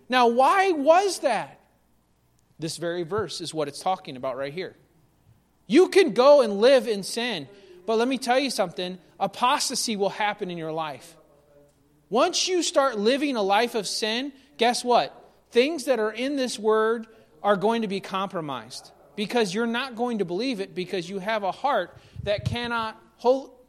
Now, 0.08 0.26
why 0.26 0.72
was 0.72 1.20
that? 1.20 1.60
This 2.58 2.76
very 2.76 3.02
verse 3.02 3.40
is 3.40 3.52
what 3.52 3.68
it's 3.68 3.80
talking 3.80 4.16
about 4.16 4.36
right 4.36 4.52
here. 4.52 4.76
You 5.66 5.88
can 5.88 6.12
go 6.12 6.42
and 6.42 6.60
live 6.60 6.86
in 6.86 7.02
sin, 7.02 7.48
but 7.86 7.98
let 7.98 8.08
me 8.08 8.18
tell 8.18 8.38
you 8.38 8.50
something 8.50 8.98
apostasy 9.18 9.96
will 9.96 10.10
happen 10.10 10.50
in 10.50 10.58
your 10.58 10.72
life. 10.72 11.16
Once 12.08 12.46
you 12.46 12.62
start 12.62 12.98
living 12.98 13.36
a 13.36 13.42
life 13.42 13.74
of 13.74 13.86
sin, 13.86 14.32
guess 14.58 14.84
what? 14.84 15.12
Things 15.50 15.84
that 15.84 15.98
are 15.98 16.12
in 16.12 16.36
this 16.36 16.58
word 16.58 17.06
are 17.42 17.56
going 17.56 17.82
to 17.82 17.88
be 17.88 18.00
compromised 18.00 18.92
because 19.16 19.52
you're 19.52 19.66
not 19.66 19.96
going 19.96 20.18
to 20.18 20.24
believe 20.24 20.60
it 20.60 20.74
because 20.74 21.08
you 21.08 21.18
have 21.18 21.42
a 21.42 21.52
heart 21.52 21.96
that 22.22 22.44
cannot, 22.44 23.00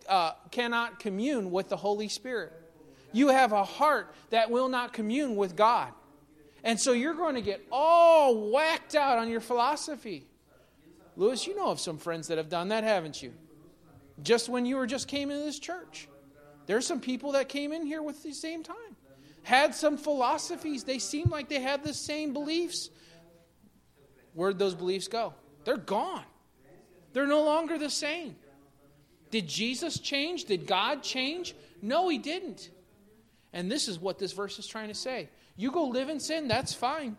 uh, 0.08 0.32
cannot 0.52 1.00
commune 1.00 1.52
with 1.52 1.70
the 1.70 1.78
Holy 1.78 2.10
Spirit. 2.10 2.54
You 3.12 3.30
have 3.30 3.54
a 3.54 3.64
heart 3.64 4.14
that 4.30 4.52
will 4.52 4.68
not 4.68 4.94
commune 4.94 5.36
with 5.36 5.56
God. 5.56 5.92
And 6.64 6.80
so 6.80 6.92
you're 6.92 7.14
going 7.14 7.36
to 7.36 7.42
get 7.42 7.66
all 7.72 8.52
whacked 8.52 8.96
out 8.96 9.18
on 9.18 9.30
your 9.30 9.40
philosophy. 9.40 10.28
Lewis, 11.16 11.48
you 11.48 11.56
know 11.56 11.70
of 11.70 11.80
some 11.80 11.98
friends 11.98 12.28
that 12.28 12.38
have 12.38 12.50
done 12.50 12.70
that, 12.70 12.84
haven't 12.84 13.22
you? 13.22 13.34
Just 14.22 14.50
when 14.50 14.66
you 14.66 14.78
were 14.78 14.88
just 14.88 15.08
came 15.08 15.32
into 15.32 15.44
this 15.44 15.60
church. 15.60 16.08
There's 16.66 16.86
some 16.86 17.00
people 17.00 17.34
that 17.34 17.50
came 17.50 17.72
in 17.72 17.86
here 17.86 18.02
with 18.02 18.24
the 18.24 18.34
same 18.34 18.64
time. 18.64 18.76
Had 19.44 19.74
some 19.74 19.98
philosophies. 19.98 20.84
They 20.84 21.00
seemed 21.00 21.32
like 21.32 21.48
they 21.48 21.62
had 21.62 21.84
the 21.84 21.94
same 21.94 22.34
beliefs. 22.34 22.90
Where'd 24.34 24.60
those 24.60 24.76
beliefs 24.76 25.08
go? 25.08 25.34
They're 25.64 25.78
gone. 25.78 26.26
They're 27.14 27.28
no 27.28 27.44
longer 27.44 27.78
the 27.78 27.90
same. 27.90 28.36
Did 29.32 29.48
Jesus 29.48 30.00
change? 30.00 30.46
Did 30.46 30.68
God 30.68 31.02
change? 31.04 31.56
No, 31.82 32.10
he 32.10 32.18
didn't. 32.18 32.70
And 33.54 33.72
this 33.72 33.88
is 33.88 34.00
what 34.00 34.20
this 34.20 34.34
verse 34.34 34.60
is 34.60 34.68
trying 34.68 34.90
to 34.90 34.94
say. 34.94 35.30
You 35.58 35.72
go 35.72 35.86
live 35.88 36.08
in 36.08 36.20
sin, 36.20 36.48
that's 36.48 36.74
fine. 36.74 37.18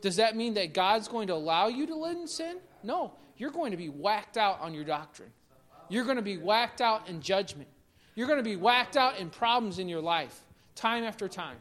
Does 0.00 0.16
that 0.16 0.36
mean 0.36 0.54
that 0.54 0.72
God's 0.72 1.08
going 1.08 1.26
to 1.26 1.34
allow 1.34 1.66
you 1.66 1.86
to 1.86 1.96
live 1.96 2.16
in 2.16 2.28
sin? 2.28 2.58
No. 2.82 3.12
You're 3.36 3.50
going 3.50 3.72
to 3.72 3.76
be 3.76 3.88
whacked 3.88 4.36
out 4.36 4.60
on 4.60 4.72
your 4.72 4.84
doctrine. 4.84 5.30
You're 5.88 6.04
going 6.04 6.16
to 6.16 6.22
be 6.22 6.38
whacked 6.38 6.80
out 6.80 7.08
in 7.08 7.20
judgment. 7.20 7.68
You're 8.14 8.28
going 8.28 8.38
to 8.38 8.44
be 8.44 8.56
whacked 8.56 8.96
out 8.96 9.18
in 9.18 9.30
problems 9.30 9.78
in 9.78 9.88
your 9.88 10.00
life, 10.00 10.38
time 10.74 11.04
after 11.04 11.28
time. 11.28 11.58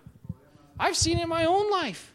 I've 0.80 0.96
seen 0.96 1.18
it 1.18 1.24
in 1.24 1.30
my 1.30 1.46
own 1.46 1.70
life. 1.70 2.14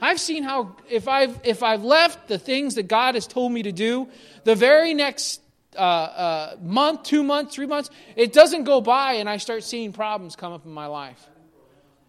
I've 0.00 0.18
seen 0.18 0.42
how 0.42 0.76
if 0.88 1.06
I've 1.06 1.38
if 1.44 1.62
I've 1.62 1.84
left 1.84 2.26
the 2.26 2.38
things 2.38 2.74
that 2.74 2.88
God 2.88 3.14
has 3.14 3.26
told 3.26 3.52
me 3.52 3.62
to 3.62 3.72
do, 3.72 4.08
the 4.44 4.54
very 4.54 4.94
next 4.94 5.40
uh, 5.76 5.78
uh, 5.78 6.56
month, 6.60 7.04
two 7.04 7.22
months, 7.22 7.54
three 7.54 7.66
months, 7.66 7.90
it 8.16 8.32
doesn't 8.32 8.64
go 8.64 8.80
by, 8.80 9.14
and 9.14 9.28
I 9.28 9.36
start 9.36 9.62
seeing 9.62 9.92
problems 9.92 10.36
come 10.36 10.52
up 10.52 10.66
in 10.66 10.72
my 10.72 10.86
life. 10.86 11.28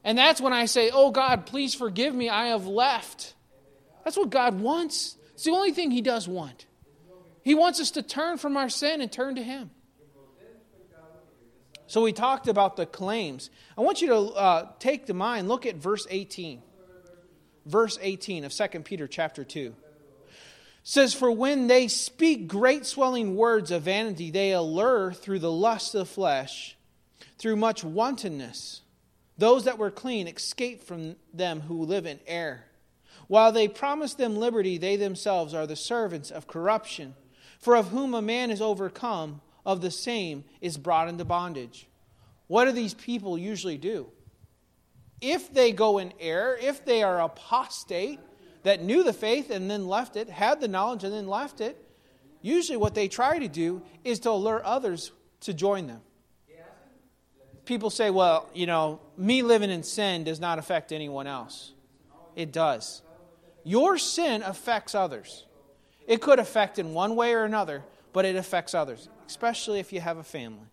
And 0.04 0.18
that's 0.18 0.42
when 0.42 0.54
I 0.54 0.66
say, 0.66 0.90
Oh 0.94 1.12
God, 1.12 1.46
please 1.46 1.74
forgive 1.74 2.14
me. 2.14 2.30
I 2.30 2.48
have 2.48 2.68
left 2.68 3.34
That's 4.04 4.18
what 4.18 4.30
God 4.30 4.60
wants. 4.60 5.18
It's 5.34 5.44
the 5.44 5.52
only 5.52 5.72
thing 5.72 5.92
He 5.92 6.02
does 6.02 6.28
want. 6.28 6.66
He 7.44 7.56
wants 7.56 7.80
us 7.80 7.92
to 7.92 8.02
turn 8.02 8.38
from 8.38 8.58
our 8.58 8.70
sin 8.70 9.02
and 9.02 9.12
turn 9.12 9.36
to 9.36 9.44
Him. 9.44 9.72
So 11.88 12.02
we 12.02 12.14
talked 12.14 12.48
about 12.48 12.76
the 12.76 12.86
claims. 12.86 13.50
I 13.78 13.82
want 13.82 14.02
you 14.02 14.08
to 14.08 14.18
uh, 14.18 14.68
take 14.80 15.06
the 15.06 15.14
mind, 15.14 15.48
look 15.48 15.66
at 15.66 15.76
verse 15.76 16.08
18. 16.10 16.62
Verse 17.66 17.98
18 18.02 18.46
of 18.46 18.54
2 18.54 18.68
Peter 18.82 19.08
chapter 19.08 19.44
2 19.44 19.76
says, 20.84 21.14
For 21.14 21.32
when 21.32 21.68
they 21.68 21.88
speak 21.88 22.48
great 22.48 22.86
swelling 22.86 23.36
words 23.36 23.72
of 23.72 23.84
vanity, 23.84 24.32
they 24.32 24.52
allure 24.52 25.14
through 25.14 25.40
the 25.40 25.52
lust 25.52 25.96
of 25.96 26.00
the 26.00 26.06
flesh, 26.06 26.78
through 27.38 27.56
much 27.56 27.84
wantonness. 27.84 28.82
Those 29.38 29.66
that 29.66 29.78
were 29.78 29.92
clean 29.92 30.28
escape 30.28 30.84
from 30.84 31.16
them 31.34 31.62
who 31.62 31.84
live 31.84 32.06
in 32.06 32.20
error. 32.28 32.66
While 33.28 33.52
they 33.52 33.68
promise 33.68 34.14
them 34.14 34.36
liberty, 34.36 34.78
they 34.78 34.96
themselves 34.96 35.54
are 35.54 35.66
the 35.66 35.76
servants 35.76 36.30
of 36.30 36.48
corruption. 36.48 37.16
For 37.60 37.76
of 37.76 37.90
whom 37.90 38.14
a 38.14 38.22
man 38.22 38.52
is 38.52 38.62
overcome, 38.62 39.42
of 39.66 39.82
the 39.82 39.92
same 39.92 40.44
is 40.62 40.78
brought 40.78 41.08
into 41.08 41.26
bondage. 41.26 41.88
What 42.48 42.66
do 42.66 42.72
these 42.72 42.94
people 42.94 43.38
usually 43.38 43.78
do? 43.78 44.08
If 45.22 45.54
they 45.54 45.72
go 45.72 46.00
in 46.00 46.14
error, 46.20 46.58
if 46.62 46.84
they 46.84 47.02
are 47.02 47.22
apostate, 47.22 48.20
that 48.64 48.84
knew 48.84 49.04
the 49.04 49.14
faith 49.14 49.50
and 49.50 49.70
then 49.70 49.88
left 49.88 50.16
it, 50.16 50.30
had 50.30 50.60
the 50.60 50.68
knowledge 50.68 51.04
and 51.04 51.14
then 51.14 51.28
left 51.28 51.62
it, 51.62 51.78
usually 52.42 52.78
what 52.78 52.96
they 52.96 53.08
try 53.08 53.40
to 53.40 53.48
do 53.48 53.82
is 54.04 54.20
to 54.20 54.32
allure 54.32 54.62
others 54.66 55.12
to 55.42 55.54
join 55.54 55.88
them. 55.88 56.02
People 57.66 57.90
say, 57.90 58.10
well, 58.10 58.50
you 58.54 58.66
know, 58.66 59.00
me 59.18 59.42
living 59.42 59.70
in 59.70 59.84
sin 59.84 60.24
does 60.24 60.40
not 60.40 60.60
affect 60.60 60.92
anyone 60.92 61.28
else. 61.28 61.72
It 62.36 62.52
does. 62.52 63.02
Your 63.64 63.98
sin 63.98 64.44
affects 64.44 64.94
others. 64.94 65.46
It 66.08 66.22
could 66.22 66.40
affect 66.40 66.80
in 66.80 66.94
one 66.94 67.16
way 67.16 67.34
or 67.34 67.46
another, 67.46 67.84
but 68.12 68.26
it 68.26 68.36
affects 68.36 68.74
others, 68.74 69.08
especially 69.26 69.80
if 69.80 69.94
you 69.94 70.02
have 70.02 70.18
a 70.18 70.24
family. 70.24 70.68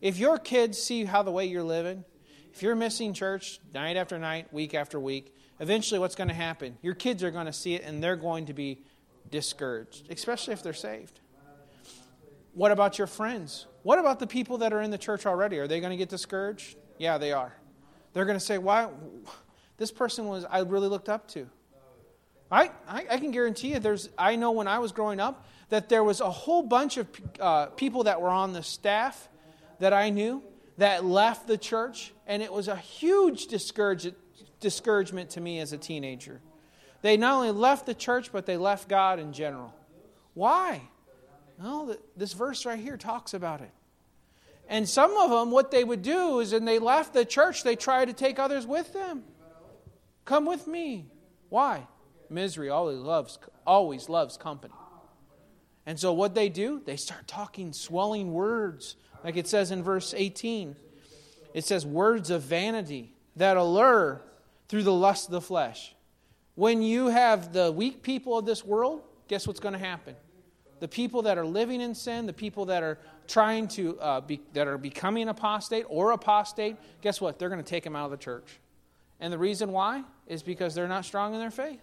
If 0.00 0.18
your 0.18 0.38
kids 0.38 0.82
see 0.82 1.04
how 1.04 1.22
the 1.22 1.30
way 1.30 1.46
you're 1.46 1.62
living, 1.62 2.04
if 2.52 2.62
you're 2.62 2.76
missing 2.76 3.12
church 3.12 3.60
night 3.74 3.96
after 3.96 4.18
night, 4.18 4.52
week 4.52 4.74
after 4.74 4.98
week, 4.98 5.34
eventually 5.60 5.98
what's 5.98 6.14
going 6.14 6.28
to 6.28 6.34
happen? 6.34 6.78
Your 6.82 6.94
kids 6.94 7.22
are 7.22 7.30
going 7.30 7.46
to 7.46 7.52
see 7.52 7.74
it 7.74 7.82
and 7.84 8.02
they're 8.02 8.16
going 8.16 8.46
to 8.46 8.54
be 8.54 8.80
discouraged, 9.30 10.10
especially 10.10 10.54
if 10.54 10.62
they're 10.62 10.72
saved. 10.72 11.20
What 12.54 12.70
about 12.70 12.98
your 12.98 13.06
friends? 13.06 13.66
What 13.84 13.98
about 13.98 14.18
the 14.18 14.26
people 14.26 14.58
that 14.58 14.72
are 14.72 14.80
in 14.80 14.90
the 14.90 14.98
church 14.98 15.26
already? 15.26 15.58
Are 15.58 15.68
they 15.68 15.78
going 15.78 15.90
to 15.90 15.96
get 15.96 16.08
discouraged? 16.08 16.76
Yeah, 16.98 17.18
they 17.18 17.32
are. 17.32 17.54
They're 18.14 18.24
going 18.24 18.38
to 18.38 18.44
say, 18.44 18.58
"Why? 18.58 18.88
This 19.76 19.92
person 19.92 20.26
was 20.26 20.44
I 20.44 20.60
really 20.60 20.88
looked 20.88 21.08
up 21.08 21.28
to." 21.28 21.46
I, 22.50 22.70
I, 22.88 23.06
I 23.10 23.18
can 23.18 23.30
guarantee 23.30 23.72
you, 23.72 23.78
there's. 23.78 24.08
I 24.16 24.36
know 24.36 24.52
when 24.52 24.68
I 24.68 24.78
was 24.78 24.90
growing 24.92 25.20
up 25.20 25.46
that 25.68 25.88
there 25.88 26.02
was 26.02 26.20
a 26.20 26.30
whole 26.30 26.62
bunch 26.62 26.96
of 26.96 27.08
uh, 27.38 27.66
people 27.66 28.04
that 28.04 28.20
were 28.20 28.30
on 28.30 28.52
the 28.52 28.62
staff 28.62 29.28
that 29.80 29.92
I 29.92 30.08
knew 30.08 30.42
that 30.78 31.04
left 31.04 31.46
the 31.46 31.58
church, 31.58 32.12
and 32.26 32.42
it 32.42 32.52
was 32.52 32.68
a 32.68 32.76
huge 32.76 33.46
discouragement 33.46 34.16
discouragement 34.60 35.28
to 35.30 35.42
me 35.42 35.60
as 35.60 35.74
a 35.74 35.78
teenager. 35.78 36.40
They 37.02 37.18
not 37.18 37.34
only 37.34 37.50
left 37.50 37.84
the 37.84 37.92
church, 37.92 38.32
but 38.32 38.46
they 38.46 38.56
left 38.56 38.88
God 38.88 39.18
in 39.18 39.34
general. 39.34 39.74
Why? 40.32 40.88
Well, 41.60 41.96
this 42.16 42.32
verse 42.32 42.66
right 42.66 42.78
here 42.78 42.96
talks 42.96 43.34
about 43.34 43.60
it. 43.60 43.70
And 44.68 44.88
some 44.88 45.16
of 45.16 45.30
them, 45.30 45.50
what 45.50 45.70
they 45.70 45.84
would 45.84 46.02
do 46.02 46.40
is, 46.40 46.52
when 46.52 46.64
they 46.64 46.78
left 46.78 47.12
the 47.12 47.24
church, 47.24 47.62
they 47.62 47.76
tried 47.76 48.06
to 48.06 48.12
take 48.12 48.38
others 48.38 48.66
with 48.66 48.92
them. 48.92 49.24
Come 50.24 50.46
with 50.46 50.66
me. 50.66 51.06
Why? 51.50 51.86
Misery 52.30 52.70
always 52.70 52.98
loves, 52.98 53.38
always 53.66 54.08
loves 54.08 54.36
company. 54.36 54.74
And 55.86 56.00
so 56.00 56.12
what 56.14 56.34
they 56.34 56.48
do, 56.48 56.80
they 56.84 56.96
start 56.96 57.26
talking 57.26 57.72
swelling 57.74 58.32
words, 58.32 58.96
like 59.22 59.36
it 59.36 59.46
says 59.46 59.70
in 59.70 59.82
verse 59.82 60.14
18. 60.16 60.76
It 61.52 61.64
says 61.64 61.84
words 61.84 62.30
of 62.30 62.42
vanity 62.42 63.12
that 63.36 63.56
allure 63.58 64.22
through 64.68 64.82
the 64.82 64.92
lust 64.92 65.26
of 65.26 65.32
the 65.32 65.40
flesh. 65.42 65.94
When 66.54 66.82
you 66.82 67.08
have 67.08 67.52
the 67.52 67.70
weak 67.70 68.02
people 68.02 68.38
of 68.38 68.46
this 68.46 68.64
world, 68.64 69.02
guess 69.28 69.46
what's 69.46 69.60
going 69.60 69.74
to 69.74 69.78
happen? 69.78 70.16
The 70.80 70.88
people 70.88 71.22
that 71.22 71.38
are 71.38 71.46
living 71.46 71.80
in 71.80 71.94
sin, 71.94 72.26
the 72.26 72.32
people 72.32 72.66
that 72.66 72.82
are 72.82 72.98
trying 73.26 73.68
to, 73.68 73.98
uh, 74.00 74.20
be, 74.20 74.40
that 74.52 74.66
are 74.66 74.78
becoming 74.78 75.28
apostate 75.28 75.86
or 75.88 76.12
apostate, 76.12 76.76
guess 77.00 77.20
what? 77.20 77.38
They're 77.38 77.48
going 77.48 77.62
to 77.62 77.68
take 77.68 77.84
them 77.84 77.96
out 77.96 78.06
of 78.06 78.10
the 78.10 78.16
church. 78.16 78.58
And 79.20 79.32
the 79.32 79.38
reason 79.38 79.72
why 79.72 80.02
is 80.26 80.42
because 80.42 80.74
they're 80.74 80.88
not 80.88 81.04
strong 81.04 81.32
in 81.32 81.40
their 81.40 81.50
faith. 81.50 81.80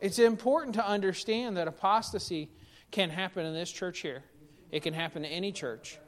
It's 0.00 0.18
important 0.18 0.74
to 0.76 0.86
understand 0.86 1.56
that 1.56 1.66
apostasy 1.66 2.50
can 2.90 3.10
happen 3.10 3.44
in 3.44 3.52
this 3.52 3.70
church 3.70 4.00
here. 4.00 4.22
It 4.70 4.82
can 4.82 4.94
happen 4.94 5.24
in 5.24 5.32
any 5.32 5.50
church. 5.50 5.98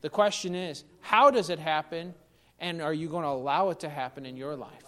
The 0.00 0.10
question 0.10 0.54
is, 0.54 0.84
how 1.00 1.30
does 1.30 1.50
it 1.50 1.58
happen, 1.58 2.14
and 2.60 2.82
are 2.82 2.94
you 2.94 3.08
going 3.08 3.22
to 3.22 3.28
allow 3.28 3.70
it 3.70 3.80
to 3.80 3.88
happen 3.88 4.26
in 4.26 4.36
your 4.36 4.54
life? 4.54 4.84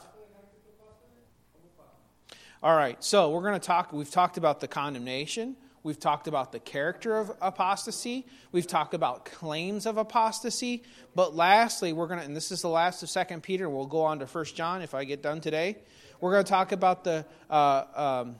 All 2.62 2.76
right, 2.76 3.02
so 3.02 3.30
we're 3.30 3.42
going 3.42 3.60
to 3.60 3.66
talk, 3.66 3.92
we've 3.92 4.10
talked 4.10 4.38
about 4.38 4.60
the 4.60 4.68
condemnation. 4.68 5.56
We've 5.84 6.00
talked 6.00 6.28
about 6.28 6.50
the 6.50 6.58
character 6.58 7.14
of 7.18 7.30
apostasy. 7.42 8.26
We've 8.52 8.66
talked 8.66 8.94
about 8.94 9.26
claims 9.26 9.84
of 9.84 9.98
apostasy. 9.98 10.82
But 11.14 11.36
lastly, 11.36 11.92
we're 11.92 12.06
going 12.06 12.20
to, 12.20 12.24
and 12.24 12.34
this 12.34 12.50
is 12.50 12.62
the 12.62 12.70
last 12.70 13.02
of 13.02 13.10
Second 13.10 13.42
Peter, 13.42 13.68
we'll 13.68 13.84
go 13.84 14.00
on 14.00 14.18
to 14.20 14.26
First 14.26 14.56
John 14.56 14.80
if 14.80 14.94
I 14.94 15.04
get 15.04 15.22
done 15.22 15.42
today. 15.42 15.76
We're 16.22 16.32
going 16.32 16.44
to 16.44 16.50
talk 16.50 16.72
about 16.72 17.04
the 17.04 17.26
uh, 17.50 17.84
um, 17.94 18.36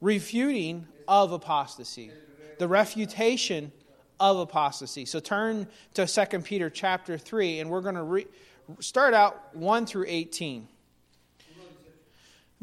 refuting 0.00 0.86
of 1.08 1.32
apostasy, 1.32 2.12
the 2.58 2.68
refutation 2.68 3.72
of 4.20 4.38
apostasy. 4.38 5.06
So 5.06 5.18
turn 5.18 5.66
to 5.94 6.06
Second 6.06 6.44
Peter 6.44 6.70
chapter 6.70 7.18
3, 7.18 7.58
and 7.58 7.68
we're 7.68 7.80
going 7.80 7.96
to 7.96 8.04
re- 8.04 8.26
start 8.78 9.14
out 9.14 9.56
1 9.56 9.86
through 9.86 10.04
18. 10.06 10.68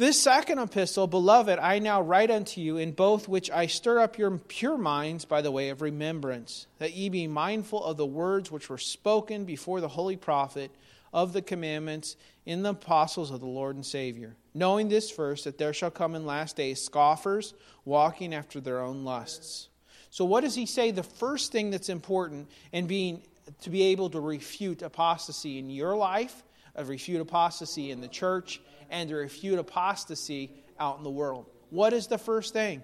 This 0.01 0.19
second 0.19 0.57
epistle, 0.57 1.05
beloved, 1.05 1.59
I 1.59 1.77
now 1.77 2.01
write 2.01 2.31
unto 2.31 2.59
you, 2.59 2.77
in 2.77 2.91
both 2.91 3.27
which 3.27 3.51
I 3.51 3.67
stir 3.67 3.99
up 3.99 4.17
your 4.17 4.31
pure 4.31 4.75
minds 4.75 5.25
by 5.25 5.43
the 5.43 5.51
way 5.51 5.69
of 5.69 5.83
remembrance, 5.83 6.65
that 6.79 6.95
ye 6.95 7.09
be 7.09 7.27
mindful 7.27 7.83
of 7.83 7.97
the 7.97 8.05
words 8.07 8.49
which 8.49 8.67
were 8.67 8.79
spoken 8.79 9.45
before 9.45 9.79
the 9.79 9.87
holy 9.87 10.17
prophet 10.17 10.71
of 11.13 11.33
the 11.33 11.41
commandments 11.43 12.15
in 12.47 12.63
the 12.63 12.71
apostles 12.71 13.29
of 13.29 13.41
the 13.41 13.45
Lord 13.45 13.75
and 13.75 13.85
Savior. 13.85 14.35
Knowing 14.55 14.89
this 14.89 15.11
first, 15.11 15.43
that 15.43 15.59
there 15.59 15.71
shall 15.71 15.91
come 15.91 16.15
in 16.15 16.25
last 16.25 16.55
days 16.55 16.83
scoffers, 16.83 17.53
walking 17.85 18.33
after 18.33 18.59
their 18.59 18.81
own 18.81 19.05
lusts. 19.05 19.69
So, 20.09 20.25
what 20.25 20.41
does 20.41 20.55
he 20.55 20.65
say? 20.65 20.89
The 20.89 21.03
first 21.03 21.51
thing 21.51 21.69
that's 21.69 21.89
important 21.89 22.49
in 22.71 22.87
being 22.87 23.21
to 23.61 23.69
be 23.69 23.83
able 23.83 24.09
to 24.09 24.19
refute 24.19 24.81
apostasy 24.81 25.59
in 25.59 25.69
your 25.69 25.95
life, 25.95 26.41
of 26.73 26.89
refute 26.89 27.21
apostasy 27.21 27.91
in 27.91 28.01
the 28.01 28.07
church, 28.07 28.61
and 28.91 29.09
to 29.09 29.15
refute 29.15 29.57
apostasy 29.57 30.51
out 30.79 30.97
in 30.97 31.03
the 31.03 31.09
world. 31.09 31.47
What 31.71 31.93
is 31.93 32.07
the 32.07 32.19
first 32.19 32.53
thing? 32.53 32.83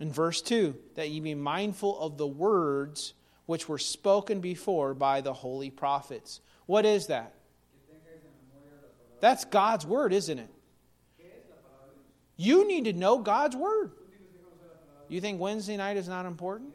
In 0.00 0.10
verse 0.10 0.42
2, 0.42 0.74
that 0.96 1.10
ye 1.10 1.20
be 1.20 1.34
mindful 1.34 1.98
of 1.98 2.18
the 2.18 2.26
words 2.26 3.14
which 3.46 3.68
were 3.68 3.78
spoken 3.78 4.40
before 4.40 4.92
by 4.94 5.20
the 5.20 5.32
holy 5.32 5.70
prophets. 5.70 6.40
What 6.66 6.84
is 6.84 7.06
that? 7.06 7.34
That's 9.20 9.44
God's 9.44 9.86
word, 9.86 10.12
isn't 10.12 10.38
it? 10.38 10.50
You 12.36 12.66
need 12.68 12.84
to 12.84 12.92
know 12.92 13.18
God's 13.18 13.56
word. 13.56 13.92
You 15.08 15.20
think 15.20 15.40
Wednesday 15.40 15.76
night 15.76 15.96
is 15.96 16.08
not 16.08 16.26
important? 16.26 16.74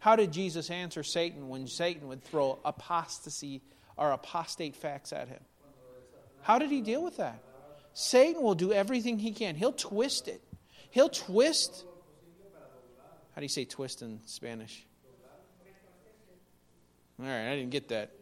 How 0.00 0.16
did 0.16 0.32
Jesus 0.32 0.70
answer 0.70 1.02
Satan 1.02 1.48
when 1.48 1.66
Satan 1.66 2.08
would 2.08 2.24
throw 2.24 2.58
apostasy 2.64 3.62
or 3.96 4.12
apostate 4.12 4.74
facts 4.74 5.12
at 5.12 5.28
him? 5.28 5.40
How 6.42 6.58
did 6.58 6.70
he 6.70 6.80
deal 6.80 7.02
with 7.02 7.16
that? 7.18 7.42
Satan 7.92 8.42
will 8.42 8.54
do 8.54 8.72
everything 8.72 9.18
he 9.18 9.32
can. 9.32 9.54
He'll 9.54 9.72
twist 9.72 10.28
it. 10.28 10.42
He'll 10.90 11.08
twist. 11.08 11.84
How 13.34 13.40
do 13.40 13.42
you 13.42 13.48
say 13.48 13.64
twist 13.64 14.02
in 14.02 14.20
Spanish? 14.26 14.86
All 17.20 17.26
right, 17.26 17.50
I 17.50 17.56
didn't 17.56 17.70
get 17.70 17.88
that. 17.88 18.12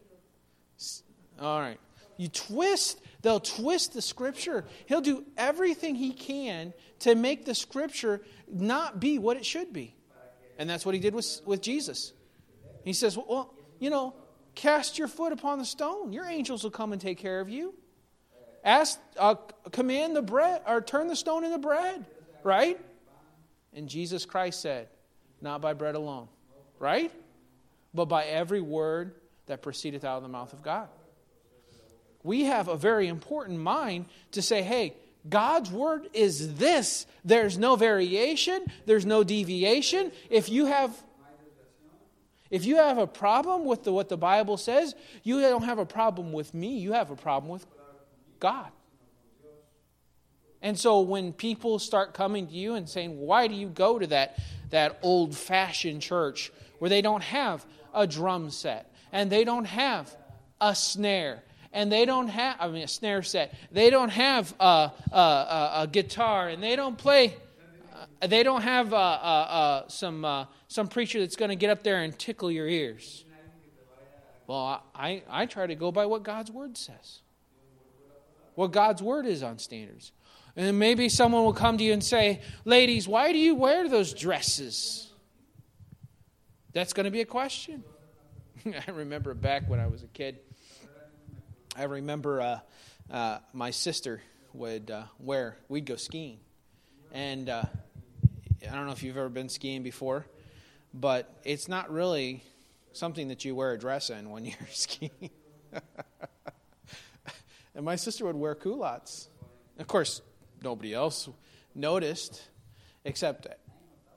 All 1.40 1.60
right. 1.60 1.78
You 2.16 2.28
twist, 2.28 3.00
they'll 3.22 3.38
twist 3.38 3.92
the 3.92 4.02
scripture. 4.02 4.64
He'll 4.86 5.00
do 5.00 5.24
everything 5.36 5.94
he 5.94 6.12
can 6.12 6.74
to 7.00 7.14
make 7.14 7.44
the 7.44 7.54
scripture 7.54 8.20
not 8.50 8.98
be 8.98 9.18
what 9.18 9.36
it 9.36 9.46
should 9.46 9.72
be. 9.72 9.94
And 10.58 10.68
that's 10.68 10.84
what 10.84 10.94
he 10.96 11.00
did 11.00 11.14
with, 11.14 11.40
with 11.46 11.62
Jesus. 11.62 12.12
He 12.84 12.92
says, 12.92 13.16
Well, 13.16 13.54
you 13.78 13.90
know, 13.90 14.14
cast 14.56 14.98
your 14.98 15.06
foot 15.06 15.32
upon 15.32 15.60
the 15.60 15.64
stone. 15.64 16.12
Your 16.12 16.26
angels 16.26 16.64
will 16.64 16.72
come 16.72 16.92
and 16.92 17.00
take 17.00 17.18
care 17.18 17.40
of 17.40 17.48
you. 17.48 17.74
Ask, 18.64 18.98
uh, 19.16 19.36
command 19.70 20.16
the 20.16 20.22
bread, 20.22 20.62
or 20.66 20.80
turn 20.80 21.08
the 21.08 21.16
stone 21.16 21.44
into 21.44 21.58
bread, 21.58 22.04
right? 22.42 22.78
And 23.72 23.88
Jesus 23.88 24.24
Christ 24.24 24.60
said, 24.60 24.88
not 25.40 25.60
by 25.60 25.74
bread 25.74 25.94
alone, 25.94 26.28
right? 26.78 27.12
But 27.94 28.06
by 28.06 28.24
every 28.24 28.60
word 28.60 29.14
that 29.46 29.62
proceedeth 29.62 30.04
out 30.04 30.16
of 30.16 30.22
the 30.22 30.28
mouth 30.28 30.52
of 30.52 30.62
God. 30.62 30.88
We 32.22 32.44
have 32.44 32.68
a 32.68 32.76
very 32.76 33.08
important 33.08 33.60
mind 33.60 34.06
to 34.32 34.42
say, 34.42 34.62
hey, 34.62 34.94
God's 35.28 35.70
word 35.70 36.08
is 36.12 36.56
this. 36.56 37.06
There's 37.24 37.58
no 37.58 37.76
variation, 37.76 38.66
there's 38.86 39.06
no 39.06 39.24
deviation. 39.24 40.12
If 40.30 40.48
you 40.48 40.66
have 40.66 40.96
if 42.50 42.64
you 42.64 42.76
have 42.76 42.96
a 42.96 43.06
problem 43.06 43.66
with 43.66 43.84
the, 43.84 43.92
what 43.92 44.08
the 44.08 44.16
Bible 44.16 44.56
says, 44.56 44.94
you 45.22 45.38
don't 45.42 45.64
have 45.64 45.78
a 45.78 45.84
problem 45.84 46.32
with 46.32 46.54
me, 46.54 46.78
you 46.78 46.94
have 46.94 47.10
a 47.10 47.16
problem 47.16 47.52
with 47.52 47.66
God. 48.40 48.70
And 50.60 50.78
so 50.78 51.00
when 51.00 51.32
people 51.32 51.78
start 51.78 52.14
coming 52.14 52.48
to 52.48 52.52
you 52.52 52.74
and 52.74 52.88
saying, 52.88 53.18
Why 53.18 53.46
do 53.46 53.54
you 53.54 53.68
go 53.68 53.98
to 53.98 54.06
that, 54.08 54.38
that 54.70 54.98
old 55.02 55.36
fashioned 55.36 56.02
church 56.02 56.52
where 56.78 56.88
they 56.88 57.02
don't 57.02 57.22
have 57.22 57.64
a 57.94 58.06
drum 58.06 58.50
set 58.50 58.92
and 59.12 59.30
they 59.30 59.44
don't 59.44 59.66
have 59.66 60.14
a 60.60 60.74
snare 60.74 61.42
and 61.72 61.92
they 61.92 62.04
don't 62.04 62.28
have, 62.28 62.56
I 62.58 62.68
mean, 62.68 62.82
a 62.82 62.88
snare 62.88 63.22
set. 63.22 63.54
They 63.70 63.90
don't 63.90 64.08
have 64.08 64.54
a, 64.58 64.90
a, 65.12 65.16
a, 65.16 65.70
a 65.82 65.86
guitar, 65.86 66.48
and 66.48 66.62
they 66.62 66.76
don't 66.76 66.96
play. 66.96 67.36
Uh, 68.22 68.26
they 68.26 68.42
don't 68.42 68.62
have 68.62 68.88
some 69.90 70.24
uh, 70.24 70.46
some 70.68 70.88
preacher 70.88 71.20
that's 71.20 71.36
going 71.36 71.50
to 71.50 71.56
get 71.56 71.70
up 71.70 71.82
there 71.82 72.02
and 72.02 72.18
tickle 72.18 72.50
your 72.50 72.66
ears. 72.66 73.24
Well, 74.46 74.82
I, 74.94 75.22
I 75.28 75.44
try 75.44 75.66
to 75.66 75.74
go 75.74 75.92
by 75.92 76.06
what 76.06 76.22
God's 76.22 76.50
word 76.50 76.78
says. 76.78 77.20
What 78.58 78.72
God's 78.72 79.00
word 79.00 79.24
is 79.24 79.44
on 79.44 79.60
standards. 79.60 80.10
And 80.56 80.80
maybe 80.80 81.08
someone 81.08 81.44
will 81.44 81.52
come 81.52 81.78
to 81.78 81.84
you 81.84 81.92
and 81.92 82.02
say, 82.02 82.40
Ladies, 82.64 83.06
why 83.06 83.30
do 83.30 83.38
you 83.38 83.54
wear 83.54 83.88
those 83.88 84.12
dresses? 84.12 85.12
That's 86.72 86.92
going 86.92 87.04
to 87.04 87.12
be 87.12 87.20
a 87.20 87.24
question. 87.24 87.84
I 88.66 88.90
remember 88.90 89.32
back 89.34 89.70
when 89.70 89.78
I 89.78 89.86
was 89.86 90.02
a 90.02 90.08
kid, 90.08 90.40
I 91.76 91.84
remember 91.84 92.40
uh, 92.40 92.58
uh, 93.08 93.38
my 93.52 93.70
sister 93.70 94.22
would 94.54 94.90
uh, 94.90 95.04
wear, 95.20 95.56
we'd 95.68 95.86
go 95.86 95.94
skiing. 95.94 96.40
And 97.12 97.48
uh, 97.48 97.62
I 98.68 98.74
don't 98.74 98.86
know 98.86 98.92
if 98.92 99.04
you've 99.04 99.16
ever 99.16 99.28
been 99.28 99.50
skiing 99.50 99.84
before, 99.84 100.26
but 100.92 101.32
it's 101.44 101.68
not 101.68 101.92
really 101.92 102.42
something 102.90 103.28
that 103.28 103.44
you 103.44 103.54
wear 103.54 103.70
a 103.70 103.78
dress 103.78 104.10
in 104.10 104.30
when 104.30 104.44
you're 104.46 104.56
skiing. 104.72 105.30
and 107.78 107.84
my 107.84 107.94
sister 107.94 108.24
would 108.24 108.34
wear 108.34 108.56
culottes. 108.56 109.28
Of 109.78 109.86
course, 109.86 110.20
nobody 110.64 110.92
else 110.92 111.28
noticed, 111.76 112.42
except, 113.04 113.46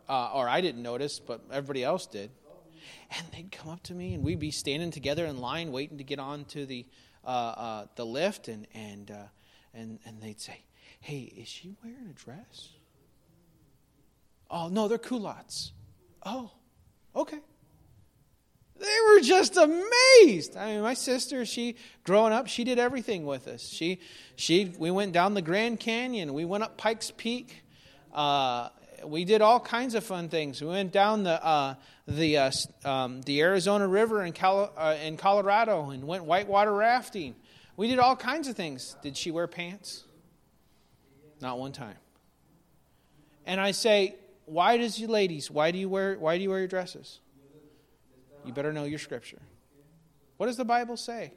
uh, 0.09 0.31
or 0.33 0.49
I 0.49 0.61
didn't 0.61 0.81
notice, 0.81 1.19
but 1.19 1.41
everybody 1.51 1.83
else 1.83 2.07
did. 2.07 2.31
And 3.11 3.27
they'd 3.31 3.51
come 3.51 3.69
up 3.69 3.83
to 3.83 3.93
me, 3.93 4.15
and 4.15 4.23
we'd 4.23 4.39
be 4.39 4.49
standing 4.49 4.89
together 4.89 5.27
in 5.27 5.39
line, 5.39 5.71
waiting 5.71 5.99
to 5.99 6.03
get 6.03 6.17
on 6.17 6.45
to 6.45 6.65
the 6.65 6.87
uh, 7.23 7.27
uh, 7.27 7.85
the 7.95 8.03
lift, 8.03 8.47
and 8.47 8.65
and 8.73 9.11
uh, 9.11 9.25
and 9.75 9.99
and 10.05 10.19
they'd 10.19 10.41
say, 10.41 10.63
"Hey, 10.99 11.19
is 11.19 11.47
she 11.47 11.75
wearing 11.83 12.07
a 12.09 12.13
dress?" 12.13 12.69
Oh 14.49 14.69
no, 14.69 14.87
they're 14.87 14.97
culottes. 14.97 15.71
Oh, 16.25 16.49
okay. 17.15 17.37
They 18.81 18.97
were 19.13 19.19
just 19.21 19.57
amazed. 19.57 20.57
I 20.57 20.73
mean, 20.73 20.81
my 20.81 20.95
sister, 20.95 21.45
she 21.45 21.75
growing 22.03 22.33
up, 22.33 22.47
she 22.47 22.63
did 22.63 22.79
everything 22.79 23.27
with 23.27 23.47
us. 23.47 23.61
She, 23.61 23.99
she, 24.35 24.73
we 24.79 24.89
went 24.89 25.13
down 25.13 25.35
the 25.35 25.41
Grand 25.43 25.79
Canyon. 25.79 26.33
We 26.33 26.45
went 26.45 26.63
up 26.63 26.77
Pikes 26.77 27.11
Peak. 27.15 27.63
Uh, 28.11 28.69
we 29.05 29.23
did 29.23 29.41
all 29.41 29.59
kinds 29.59 29.93
of 29.93 30.03
fun 30.03 30.29
things. 30.29 30.61
We 30.61 30.67
went 30.67 30.91
down 30.91 31.23
the 31.23 31.43
uh, 31.43 31.75
the 32.07 32.37
uh, 32.37 32.51
um, 32.83 33.21
the 33.21 33.41
Arizona 33.41 33.87
River 33.87 34.23
in, 34.23 34.33
uh, 34.41 34.97
in 35.03 35.15
Colorado 35.15 35.91
and 35.91 36.07
went 36.07 36.23
whitewater 36.23 36.73
rafting. 36.73 37.35
We 37.77 37.87
did 37.87 37.99
all 37.99 38.15
kinds 38.15 38.47
of 38.47 38.55
things. 38.55 38.95
Did 39.01 39.15
she 39.15 39.31
wear 39.31 39.47
pants? 39.47 40.05
Not 41.39 41.57
one 41.57 41.71
time. 41.71 41.95
And 43.45 43.61
I 43.61 43.71
say, 43.71 44.15
why 44.45 44.77
does 44.77 44.99
you 44.99 45.07
ladies? 45.07 45.49
Why 45.49 45.71
do 45.71 45.77
you 45.77 45.89
wear 45.89 46.17
Why 46.17 46.37
do 46.37 46.43
you 46.43 46.49
wear 46.49 46.59
your 46.59 46.67
dresses? 46.67 47.20
You 48.45 48.53
better 48.53 48.73
know 48.73 48.85
your 48.85 48.99
scripture. 48.99 49.41
What 50.37 50.47
does 50.47 50.57
the 50.57 50.65
Bible 50.65 50.97
say? 50.97 51.33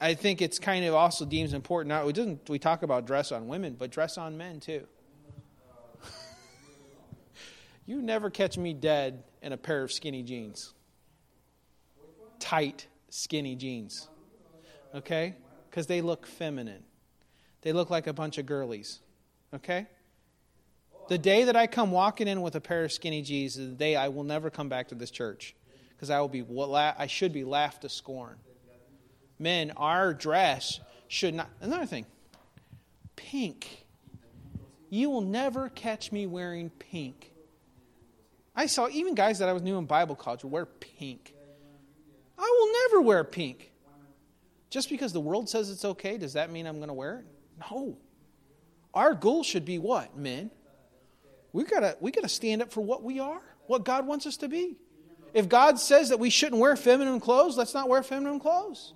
I 0.00 0.14
think 0.14 0.40
it's 0.40 0.58
kind 0.58 0.84
of 0.84 0.94
also 0.94 1.24
deems 1.24 1.52
important. 1.52 1.88
Now, 1.88 2.06
we 2.06 2.12
doesn't 2.12 2.48
we 2.48 2.58
talk 2.58 2.82
about 2.82 3.06
dress 3.06 3.32
on 3.32 3.48
women, 3.48 3.76
but 3.78 3.90
dress 3.90 4.18
on 4.18 4.36
men 4.36 4.60
too. 4.60 4.86
You 7.86 8.00
never 8.00 8.30
catch 8.30 8.56
me 8.56 8.72
dead 8.72 9.24
in 9.42 9.52
a 9.52 9.56
pair 9.56 9.82
of 9.82 9.90
skinny 9.90 10.22
jeans. 10.22 10.74
Tight, 12.38 12.86
skinny 13.08 13.56
jeans. 13.56 14.08
Okay? 14.94 15.34
Because 15.68 15.88
they 15.88 16.00
look 16.00 16.24
feminine. 16.24 16.84
They 17.62 17.72
look 17.72 17.90
like 17.90 18.06
a 18.06 18.12
bunch 18.12 18.38
of 18.38 18.46
girlies. 18.46 19.00
Okay? 19.52 19.88
The 21.10 21.18
day 21.18 21.42
that 21.42 21.56
I 21.56 21.66
come 21.66 21.90
walking 21.90 22.28
in 22.28 22.40
with 22.40 22.54
a 22.54 22.60
pair 22.60 22.84
of 22.84 22.92
skinny 22.92 23.22
jeans 23.22 23.56
is 23.56 23.70
the 23.70 23.74
day 23.74 23.96
I 23.96 24.06
will 24.06 24.22
never 24.22 24.48
come 24.48 24.68
back 24.68 24.86
to 24.90 24.94
this 24.94 25.10
church. 25.10 25.56
Because 25.88 26.08
I 26.08 26.20
will 26.20 26.28
be 26.28 26.44
I 26.72 27.08
should 27.08 27.32
be 27.32 27.42
laughed 27.42 27.82
to 27.82 27.88
scorn. 27.88 28.36
Men, 29.36 29.72
our 29.76 30.14
dress 30.14 30.78
should 31.08 31.34
not 31.34 31.50
another 31.60 31.84
thing. 31.84 32.06
Pink. 33.16 33.86
You 34.88 35.10
will 35.10 35.22
never 35.22 35.68
catch 35.70 36.12
me 36.12 36.28
wearing 36.28 36.70
pink. 36.70 37.32
I 38.54 38.66
saw 38.66 38.88
even 38.88 39.16
guys 39.16 39.40
that 39.40 39.48
I 39.48 39.52
was 39.52 39.62
new 39.62 39.78
in 39.78 39.86
Bible 39.86 40.14
college 40.14 40.44
wear 40.44 40.64
pink. 40.64 41.34
I 42.38 42.42
will 42.42 42.72
never 42.84 43.04
wear 43.04 43.24
pink. 43.24 43.72
Just 44.70 44.88
because 44.88 45.12
the 45.12 45.20
world 45.20 45.48
says 45.48 45.70
it's 45.70 45.84
okay, 45.84 46.18
does 46.18 46.34
that 46.34 46.52
mean 46.52 46.68
I'm 46.68 46.76
going 46.76 46.86
to 46.86 46.94
wear 46.94 47.18
it? 47.18 47.24
No. 47.68 47.96
Our 48.94 49.12
goal 49.14 49.42
should 49.42 49.64
be 49.64 49.80
what, 49.80 50.16
men? 50.16 50.52
We 51.52 51.64
gotta 51.64 51.96
we 52.00 52.10
gotta 52.10 52.28
stand 52.28 52.62
up 52.62 52.72
for 52.72 52.80
what 52.80 53.02
we 53.02 53.20
are, 53.20 53.40
what 53.66 53.84
God 53.84 54.06
wants 54.06 54.26
us 54.26 54.36
to 54.38 54.48
be. 54.48 54.76
If 55.32 55.48
God 55.48 55.78
says 55.78 56.08
that 56.08 56.18
we 56.18 56.30
shouldn't 56.30 56.60
wear 56.60 56.76
feminine 56.76 57.20
clothes, 57.20 57.56
let's 57.56 57.74
not 57.74 57.88
wear 57.88 58.02
feminine 58.02 58.40
clothes. 58.40 58.94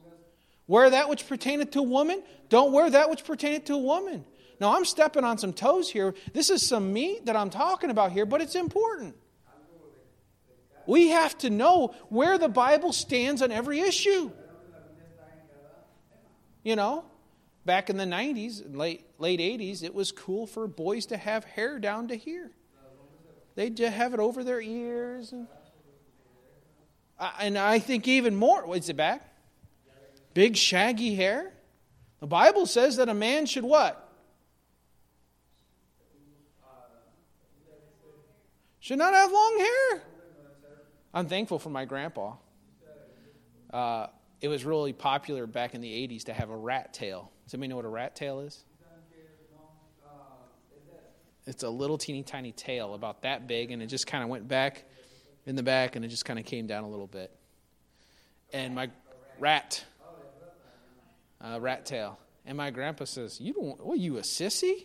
Wear 0.66 0.90
that 0.90 1.08
which 1.08 1.28
pertaineth 1.28 1.72
to 1.72 1.80
a 1.80 1.82
woman. 1.82 2.22
Don't 2.48 2.72
wear 2.72 2.88
that 2.90 3.10
which 3.10 3.24
pertaineth 3.24 3.66
to 3.66 3.74
a 3.74 3.78
woman. 3.78 4.24
Now 4.60 4.76
I'm 4.76 4.84
stepping 4.84 5.24
on 5.24 5.38
some 5.38 5.52
toes 5.52 5.90
here. 5.90 6.14
This 6.32 6.50
is 6.50 6.66
some 6.66 6.92
meat 6.92 7.26
that 7.26 7.36
I'm 7.36 7.50
talking 7.50 7.90
about 7.90 8.12
here, 8.12 8.24
but 8.24 8.40
it's 8.40 8.54
important. 8.54 9.16
We 10.86 11.08
have 11.08 11.36
to 11.38 11.50
know 11.50 11.94
where 12.08 12.38
the 12.38 12.48
Bible 12.48 12.92
stands 12.92 13.42
on 13.42 13.50
every 13.50 13.80
issue. 13.80 14.30
You 16.62 16.76
know, 16.76 17.04
back 17.64 17.90
in 17.90 17.96
the 17.96 18.04
90s, 18.04 18.76
late, 18.76 19.04
late 19.18 19.40
80s, 19.40 19.82
it 19.82 19.94
was 19.94 20.12
cool 20.12 20.46
for 20.46 20.66
boys 20.66 21.06
to 21.06 21.16
have 21.16 21.44
hair 21.44 21.78
down 21.78 22.08
to 22.08 22.16
here. 22.16 22.50
They'd 23.54 23.78
have 23.78 24.14
it 24.14 24.20
over 24.20 24.42
their 24.42 24.60
ears. 24.60 25.32
And, 25.32 25.46
and 27.40 27.58
I 27.58 27.78
think 27.78 28.08
even 28.08 28.34
more, 28.34 28.76
is 28.76 28.88
it 28.88 28.96
back? 28.96 29.30
Big 30.34 30.56
shaggy 30.56 31.14
hair. 31.14 31.52
The 32.20 32.26
Bible 32.26 32.66
says 32.66 32.96
that 32.96 33.08
a 33.08 33.14
man 33.14 33.46
should 33.46 33.64
what? 33.64 34.00
Should 38.80 38.98
not 38.98 39.14
have 39.14 39.32
long 39.32 39.58
hair. 39.58 40.02
I'm 41.14 41.28
thankful 41.28 41.58
for 41.58 41.70
my 41.70 41.84
grandpa. 41.84 42.34
Uh, 43.72 44.08
it 44.44 44.48
was 44.48 44.66
really 44.66 44.92
popular 44.92 45.46
back 45.46 45.74
in 45.74 45.80
the 45.80 45.90
80s 46.06 46.24
to 46.24 46.34
have 46.34 46.50
a 46.50 46.56
rat 46.56 46.92
tail. 46.92 47.32
Does 47.46 47.54
anybody 47.54 47.68
know 47.68 47.76
what 47.76 47.86
a 47.86 47.88
rat 47.88 48.14
tail 48.14 48.40
is? 48.40 48.62
It's 51.46 51.62
a 51.62 51.70
little 51.70 51.96
teeny 51.96 52.22
tiny 52.22 52.52
tail, 52.52 52.92
about 52.92 53.22
that 53.22 53.46
big, 53.46 53.70
and 53.70 53.82
it 53.82 53.86
just 53.86 54.06
kind 54.06 54.22
of 54.22 54.28
went 54.28 54.46
back 54.46 54.84
in 55.46 55.56
the 55.56 55.62
back 55.62 55.96
and 55.96 56.04
it 56.04 56.08
just 56.08 56.26
kind 56.26 56.38
of 56.38 56.44
came 56.44 56.66
down 56.66 56.84
a 56.84 56.88
little 56.90 57.06
bit. 57.06 57.34
And 58.52 58.74
my 58.74 58.90
rat, 59.38 59.82
uh, 61.40 61.58
rat 61.58 61.86
tail. 61.86 62.18
And 62.44 62.58
my 62.58 62.70
grandpa 62.70 63.06
says, 63.06 63.40
"You 63.40 63.54
don't? 63.54 63.82
What? 63.82 63.98
You 63.98 64.18
a 64.18 64.20
sissy?" 64.20 64.84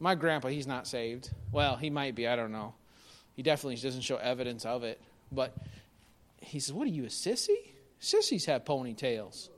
My 0.00 0.16
grandpa, 0.16 0.48
he's 0.48 0.66
not 0.66 0.88
saved. 0.88 1.30
Well, 1.52 1.76
he 1.76 1.90
might 1.90 2.16
be. 2.16 2.26
I 2.26 2.34
don't 2.34 2.50
know. 2.50 2.74
He 3.34 3.44
definitely 3.44 3.76
doesn't 3.76 4.00
show 4.00 4.16
evidence 4.16 4.64
of 4.64 4.82
it. 4.82 5.00
But 5.30 5.54
he 6.40 6.58
says, 6.58 6.72
What 6.72 6.88
are 6.88 6.90
you, 6.90 7.04
a 7.04 7.08
sissy? 7.08 7.73
Sissies 8.04 8.44
have 8.44 8.66
ponytails. 8.66 9.48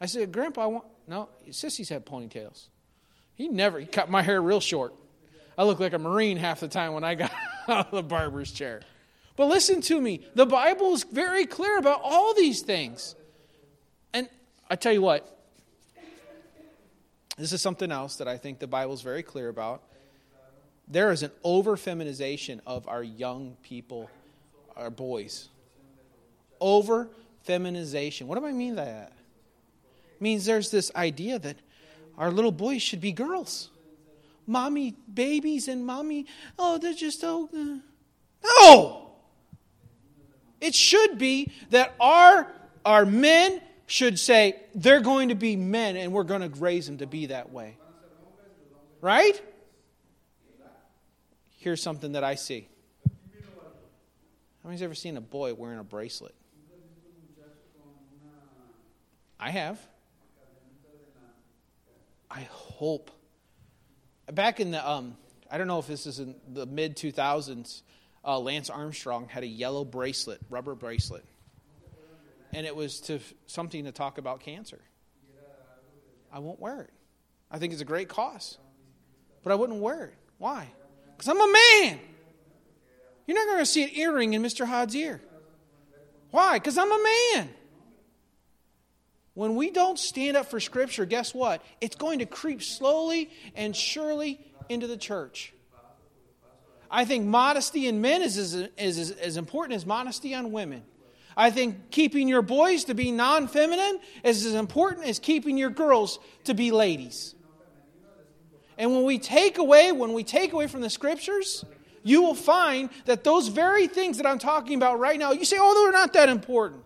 I 0.00 0.06
said, 0.06 0.30
Grandpa, 0.30 0.62
I 0.62 0.66
want. 0.66 0.84
No, 1.08 1.28
sissies 1.50 1.88
have 1.88 2.04
ponytails. 2.04 2.68
He 3.34 3.48
never, 3.48 3.80
he 3.80 3.86
cut 3.86 4.08
my 4.08 4.22
hair 4.22 4.40
real 4.40 4.60
short. 4.60 4.94
I 5.58 5.64
look 5.64 5.80
like 5.80 5.92
a 5.92 5.98
Marine 5.98 6.36
half 6.36 6.60
the 6.60 6.68
time 6.68 6.92
when 6.92 7.02
I 7.02 7.16
got 7.16 7.32
out 7.68 7.86
of 7.86 7.90
the 7.90 8.02
barber's 8.04 8.52
chair. 8.52 8.82
But 9.34 9.46
listen 9.46 9.80
to 9.82 10.00
me. 10.00 10.24
The 10.36 10.46
Bible 10.46 10.94
is 10.94 11.02
very 11.02 11.44
clear 11.44 11.76
about 11.76 12.00
all 12.04 12.34
these 12.34 12.60
things. 12.62 13.16
And 14.14 14.28
I 14.70 14.76
tell 14.76 14.92
you 14.92 15.02
what, 15.02 15.26
this 17.36 17.52
is 17.52 17.60
something 17.60 17.90
else 17.90 18.16
that 18.18 18.28
I 18.28 18.36
think 18.36 18.60
the 18.60 18.68
Bible 18.68 18.94
is 18.94 19.02
very 19.02 19.24
clear 19.24 19.48
about. 19.48 19.82
There 20.86 21.10
is 21.10 21.24
an 21.24 21.32
over 21.42 21.76
feminization 21.76 22.62
of 22.64 22.86
our 22.86 23.02
young 23.02 23.56
people 23.64 24.08
our 24.76 24.90
boys. 24.90 25.48
Over 26.60 27.08
feminization. 27.44 28.26
What 28.26 28.38
do 28.38 28.46
I 28.46 28.52
mean 28.52 28.76
by 28.76 28.84
that? 28.84 29.12
It 30.14 30.20
means 30.20 30.44
there's 30.44 30.70
this 30.70 30.90
idea 30.94 31.38
that 31.38 31.56
our 32.18 32.30
little 32.30 32.52
boys 32.52 32.82
should 32.82 33.00
be 33.00 33.12
girls. 33.12 33.70
Mommy 34.46 34.94
babies 35.12 35.68
and 35.68 35.86
mommy, 35.86 36.26
oh, 36.58 36.78
they're 36.78 36.94
just 36.94 37.22
oh. 37.22 37.48
Uh. 37.54 37.78
No! 38.44 39.10
It 40.60 40.74
should 40.74 41.18
be 41.18 41.52
that 41.70 41.94
our, 42.00 42.46
our 42.84 43.04
men 43.04 43.60
should 43.86 44.18
say, 44.18 44.56
they're 44.74 45.00
going 45.00 45.28
to 45.28 45.34
be 45.34 45.56
men 45.56 45.96
and 45.96 46.12
we're 46.12 46.24
going 46.24 46.40
to 46.40 46.60
raise 46.60 46.86
them 46.86 46.98
to 46.98 47.06
be 47.06 47.26
that 47.26 47.52
way. 47.52 47.76
Right? 49.00 49.40
Here's 51.58 51.82
something 51.82 52.12
that 52.12 52.24
I 52.24 52.36
see. 52.36 52.68
How 54.62 54.68
many's 54.68 54.82
ever 54.82 54.94
seen 54.94 55.16
a 55.16 55.20
boy 55.20 55.54
wearing 55.54 55.80
a 55.80 55.84
bracelet? 55.84 56.34
I 59.42 59.50
have. 59.50 59.80
I 62.30 62.42
hope. 62.48 63.10
Back 64.30 64.60
in 64.60 64.70
the, 64.70 64.88
um, 64.88 65.16
I 65.50 65.58
don't 65.58 65.66
know 65.66 65.80
if 65.80 65.88
this 65.88 66.06
is 66.06 66.20
in 66.20 66.36
the 66.46 66.64
mid 66.64 66.96
2000s, 66.96 67.82
uh, 68.24 68.38
Lance 68.38 68.70
Armstrong 68.70 69.26
had 69.26 69.42
a 69.42 69.48
yellow 69.48 69.84
bracelet, 69.84 70.40
rubber 70.48 70.76
bracelet. 70.76 71.24
And 72.52 72.64
it 72.64 72.76
was 72.76 73.00
to 73.00 73.18
something 73.48 73.84
to 73.86 73.90
talk 73.90 74.18
about 74.18 74.40
cancer. 74.40 74.78
I 76.32 76.38
won't 76.38 76.60
wear 76.60 76.82
it. 76.82 76.92
I 77.50 77.58
think 77.58 77.72
it's 77.72 77.82
a 77.82 77.86
great 77.86 78.08
cause. 78.08 78.58
But 79.42 79.50
I 79.50 79.56
wouldn't 79.56 79.80
wear 79.80 80.04
it. 80.04 80.14
Why? 80.38 80.68
Because 81.16 81.28
I'm 81.28 81.40
a 81.40 81.52
man. 81.52 81.98
You're 83.26 83.36
not 83.36 83.46
going 83.46 83.58
to 83.58 83.66
see 83.66 83.82
an 83.82 83.90
earring 83.94 84.34
in 84.34 84.42
Mr. 84.42 84.66
Hod's 84.66 84.94
ear. 84.94 85.20
Why? 86.30 86.60
Because 86.60 86.78
I'm 86.78 86.92
a 86.92 87.04
man. 87.34 87.48
When 89.34 89.54
we 89.56 89.70
don't 89.70 89.98
stand 89.98 90.36
up 90.36 90.50
for 90.50 90.60
Scripture, 90.60 91.06
guess 91.06 91.34
what? 91.34 91.62
It's 91.80 91.96
going 91.96 92.18
to 92.18 92.26
creep 92.26 92.62
slowly 92.62 93.30
and 93.54 93.74
surely 93.74 94.40
into 94.68 94.86
the 94.86 94.96
church. 94.96 95.54
I 96.90 97.06
think 97.06 97.24
modesty 97.24 97.86
in 97.86 98.02
men 98.02 98.20
is 98.20 98.36
as, 98.36 98.54
is 98.76 99.10
as 99.12 99.36
important 99.38 99.76
as 99.76 99.86
modesty 99.86 100.34
on 100.34 100.52
women. 100.52 100.82
I 101.34 101.50
think 101.50 101.90
keeping 101.90 102.28
your 102.28 102.42
boys 102.42 102.84
to 102.84 102.94
be 102.94 103.10
non 103.10 103.48
feminine 103.48 104.00
is 104.22 104.44
as 104.44 104.54
important 104.54 105.06
as 105.06 105.18
keeping 105.18 105.56
your 105.56 105.70
girls 105.70 106.18
to 106.44 106.52
be 106.52 106.70
ladies. 106.70 107.34
And 108.76 108.90
when 108.90 109.04
we 109.04 109.18
take 109.18 109.56
away, 109.56 109.92
when 109.92 110.12
we 110.12 110.24
take 110.24 110.52
away 110.52 110.66
from 110.66 110.82
the 110.82 110.90
scriptures, 110.90 111.64
you 112.02 112.20
will 112.20 112.34
find 112.34 112.90
that 113.06 113.24
those 113.24 113.48
very 113.48 113.86
things 113.86 114.18
that 114.18 114.26
I'm 114.26 114.38
talking 114.38 114.76
about 114.76 114.98
right 114.98 115.18
now, 115.18 115.32
you 115.32 115.44
say, 115.46 115.56
oh, 115.58 115.74
they're 115.74 115.92
not 115.92 116.12
that 116.14 116.28
important. 116.28 116.82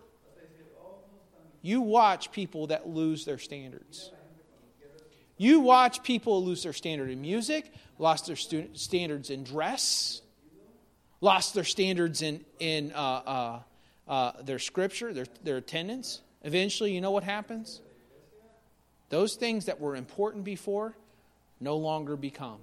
You 1.67 1.81
watch 1.81 2.31
people 2.31 2.67
that 2.67 2.87
lose 2.87 3.25
their 3.25 3.37
standards. 3.37 4.09
You 5.35 5.59
watch 5.59 6.01
people 6.01 6.41
lose 6.41 6.63
their 6.63 6.71
standard 6.71 7.09
in 7.09 7.19
music, 7.19 7.73
lost 7.99 8.27
their 8.27 8.37
standards 8.37 9.29
in 9.29 9.43
dress, 9.43 10.21
lost 11.19 11.55
their 11.55 11.65
standards 11.65 12.21
in, 12.21 12.45
in 12.59 12.93
uh, 12.93 12.97
uh, 12.97 13.59
uh, 14.07 14.31
their 14.43 14.59
scripture, 14.59 15.13
their, 15.13 15.25
their 15.43 15.57
attendance. 15.57 16.21
Eventually, 16.43 16.93
you 16.93 17.01
know 17.01 17.11
what 17.11 17.25
happens? 17.25 17.81
Those 19.09 19.35
things 19.35 19.65
that 19.65 19.81
were 19.81 19.97
important 19.97 20.45
before 20.45 20.95
no 21.59 21.75
longer 21.75 22.15
become. 22.15 22.59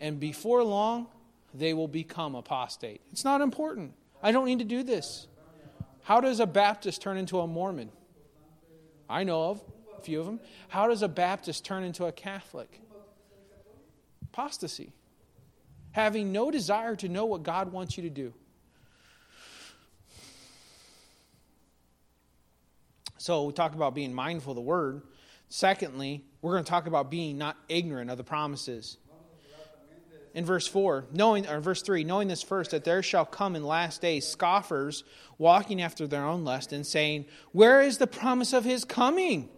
And 0.00 0.18
before 0.18 0.64
long, 0.64 1.06
they 1.54 1.74
will 1.74 1.86
become 1.86 2.34
apostate. 2.34 3.02
It's 3.12 3.24
not 3.24 3.40
important. 3.40 3.92
I 4.20 4.32
don't 4.32 4.46
need 4.46 4.58
to 4.58 4.64
do 4.64 4.82
this. 4.82 5.28
How 6.02 6.20
does 6.20 6.40
a 6.40 6.46
Baptist 6.46 7.02
turn 7.02 7.16
into 7.16 7.38
a 7.38 7.46
Mormon? 7.46 7.92
I 9.10 9.24
know 9.24 9.50
of 9.50 9.62
a 9.98 10.00
few 10.00 10.20
of 10.20 10.26
them. 10.26 10.40
How 10.68 10.86
does 10.86 11.02
a 11.02 11.08
Baptist 11.08 11.64
turn 11.64 11.82
into 11.82 12.06
a 12.06 12.12
Catholic? 12.12 12.80
Apostasy. 14.32 14.92
Having 15.92 16.30
no 16.30 16.50
desire 16.50 16.94
to 16.96 17.08
know 17.08 17.26
what 17.26 17.42
God 17.42 17.72
wants 17.72 17.96
you 17.96 18.04
to 18.04 18.10
do. 18.10 18.32
So 23.18 23.44
we 23.44 23.52
talk 23.52 23.74
about 23.74 23.94
being 23.94 24.14
mindful 24.14 24.52
of 24.52 24.56
the 24.56 24.62
word. 24.62 25.02
Secondly, 25.48 26.24
we're 26.40 26.52
going 26.52 26.64
to 26.64 26.70
talk 26.70 26.86
about 26.86 27.10
being 27.10 27.36
not 27.36 27.56
ignorant 27.68 28.10
of 28.10 28.16
the 28.16 28.24
promises 28.24 28.96
in 30.34 30.44
verse 30.44 30.66
4, 30.66 31.06
knowing 31.12 31.46
or 31.48 31.60
verse 31.60 31.82
3, 31.82 32.04
knowing 32.04 32.28
this 32.28 32.42
first 32.42 32.70
that 32.70 32.84
there 32.84 33.02
shall 33.02 33.24
come 33.24 33.56
in 33.56 33.64
last 33.64 34.00
days 34.00 34.26
scoffers 34.26 35.04
walking 35.38 35.82
after 35.82 36.06
their 36.06 36.24
own 36.24 36.44
lust 36.44 36.72
and 36.72 36.86
saying, 36.86 37.24
"Where 37.52 37.80
is 37.80 37.98
the 37.98 38.06
promise 38.06 38.52
of 38.52 38.64
his 38.64 38.84
coming?" 38.84 39.48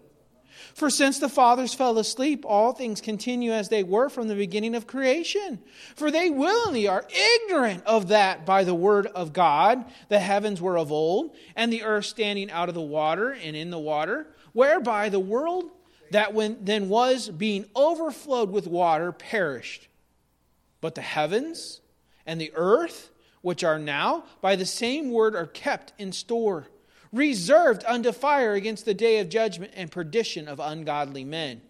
For 0.74 0.90
since 0.90 1.18
the 1.18 1.28
fathers 1.28 1.74
fell 1.74 1.98
asleep, 1.98 2.44
all 2.46 2.72
things 2.72 3.00
continue 3.00 3.52
as 3.52 3.68
they 3.68 3.82
were 3.82 4.08
from 4.08 4.28
the 4.28 4.35
beginning 4.35 4.74
of 4.74 4.87
creation. 4.87 5.58
For 5.96 6.11
they 6.11 6.30
willingly 6.30 6.87
are 6.87 7.04
ignorant 7.11 7.85
of 7.85 8.08
that 8.08 8.46
by 8.46 8.64
the 8.64 8.74
word 8.74 9.06
of 9.08 9.32
God, 9.32 9.85
the 10.08 10.20
heavens 10.20 10.61
were 10.61 10.78
of 10.78 10.92
old, 10.92 11.35
and 11.56 11.72
the 11.72 11.82
earth 11.82 12.06
standing 12.06 12.50
out 12.50 12.68
of 12.68 12.74
the 12.74 12.80
water 12.80 13.32
and 13.32 13.56
in 13.56 13.70
the 13.70 13.78
water, 13.78 14.28
whereby 14.52 15.08
the 15.08 15.20
world 15.20 15.70
that 16.11 16.32
when 16.32 16.58
then 16.62 16.88
was 16.88 17.28
being 17.28 17.66
overflowed 17.74 18.50
with 18.50 18.66
water 18.66 19.11
perished 19.12 19.88
but 20.83 20.95
the 20.95 21.01
heavens 21.01 21.81
and 22.27 22.38
the 22.38 22.53
earth, 22.55 23.11
which 23.40 23.64
are 23.64 23.79
now, 23.79 24.25
by 24.42 24.55
the 24.55 24.66
same 24.66 25.11
word 25.11 25.35
are 25.35 25.47
kept 25.47 25.95
in 25.97 26.12
store, 26.12 26.66
reserved 27.11 27.85
unto 27.87 28.12
fire 28.12 28.53
against 28.53 28.85
the 28.85 28.92
day 28.92 29.18
of 29.18 29.31
judgment 29.31 29.73
and 29.75 29.90
perdition 29.90 30.49
of 30.49 30.61
ungodly 30.61 31.25
men. 31.25 31.62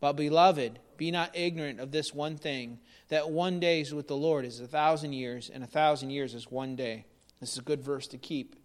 But, 0.00 0.14
beloved, 0.14 0.78
be 0.96 1.10
not 1.10 1.36
ignorant 1.36 1.80
of 1.80 1.90
this 1.90 2.14
one 2.14 2.36
thing, 2.36 2.78
that 3.08 3.30
one 3.30 3.60
day 3.60 3.80
is 3.80 3.92
with 3.92 4.08
the 4.08 4.16
Lord 4.16 4.44
is 4.44 4.60
a 4.60 4.66
thousand 4.66 5.12
years, 5.12 5.50
and 5.52 5.64
a 5.64 5.66
thousand 5.66 6.10
years 6.10 6.32
is 6.34 6.50
one 6.50 6.76
day. 6.76 7.04
This 7.40 7.52
is 7.52 7.58
a 7.58 7.62
good 7.62 7.82
verse 7.82 8.06
to 8.08 8.18
keep 8.18 8.56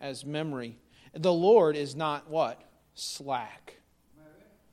as 0.00 0.24
memory. 0.24 0.78
The 1.12 1.32
Lord 1.32 1.76
is 1.76 1.94
not 1.94 2.28
what? 2.28 2.62
Slack. 2.94 3.76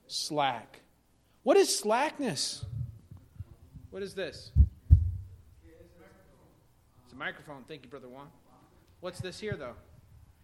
Slack. 0.07 0.81
What 1.43 1.57
is 1.57 1.77
slackness? 1.77 2.65
What 3.95 4.03
is 4.03 4.13
this? 4.13 4.51
It's 7.05 7.13
a 7.13 7.15
microphone. 7.15 7.63
Thank 7.65 7.83
you, 7.85 7.89
Brother 7.89 8.09
Juan. 8.09 8.27
What's 8.99 9.21
this 9.21 9.39
here, 9.39 9.55
though? 9.55 9.75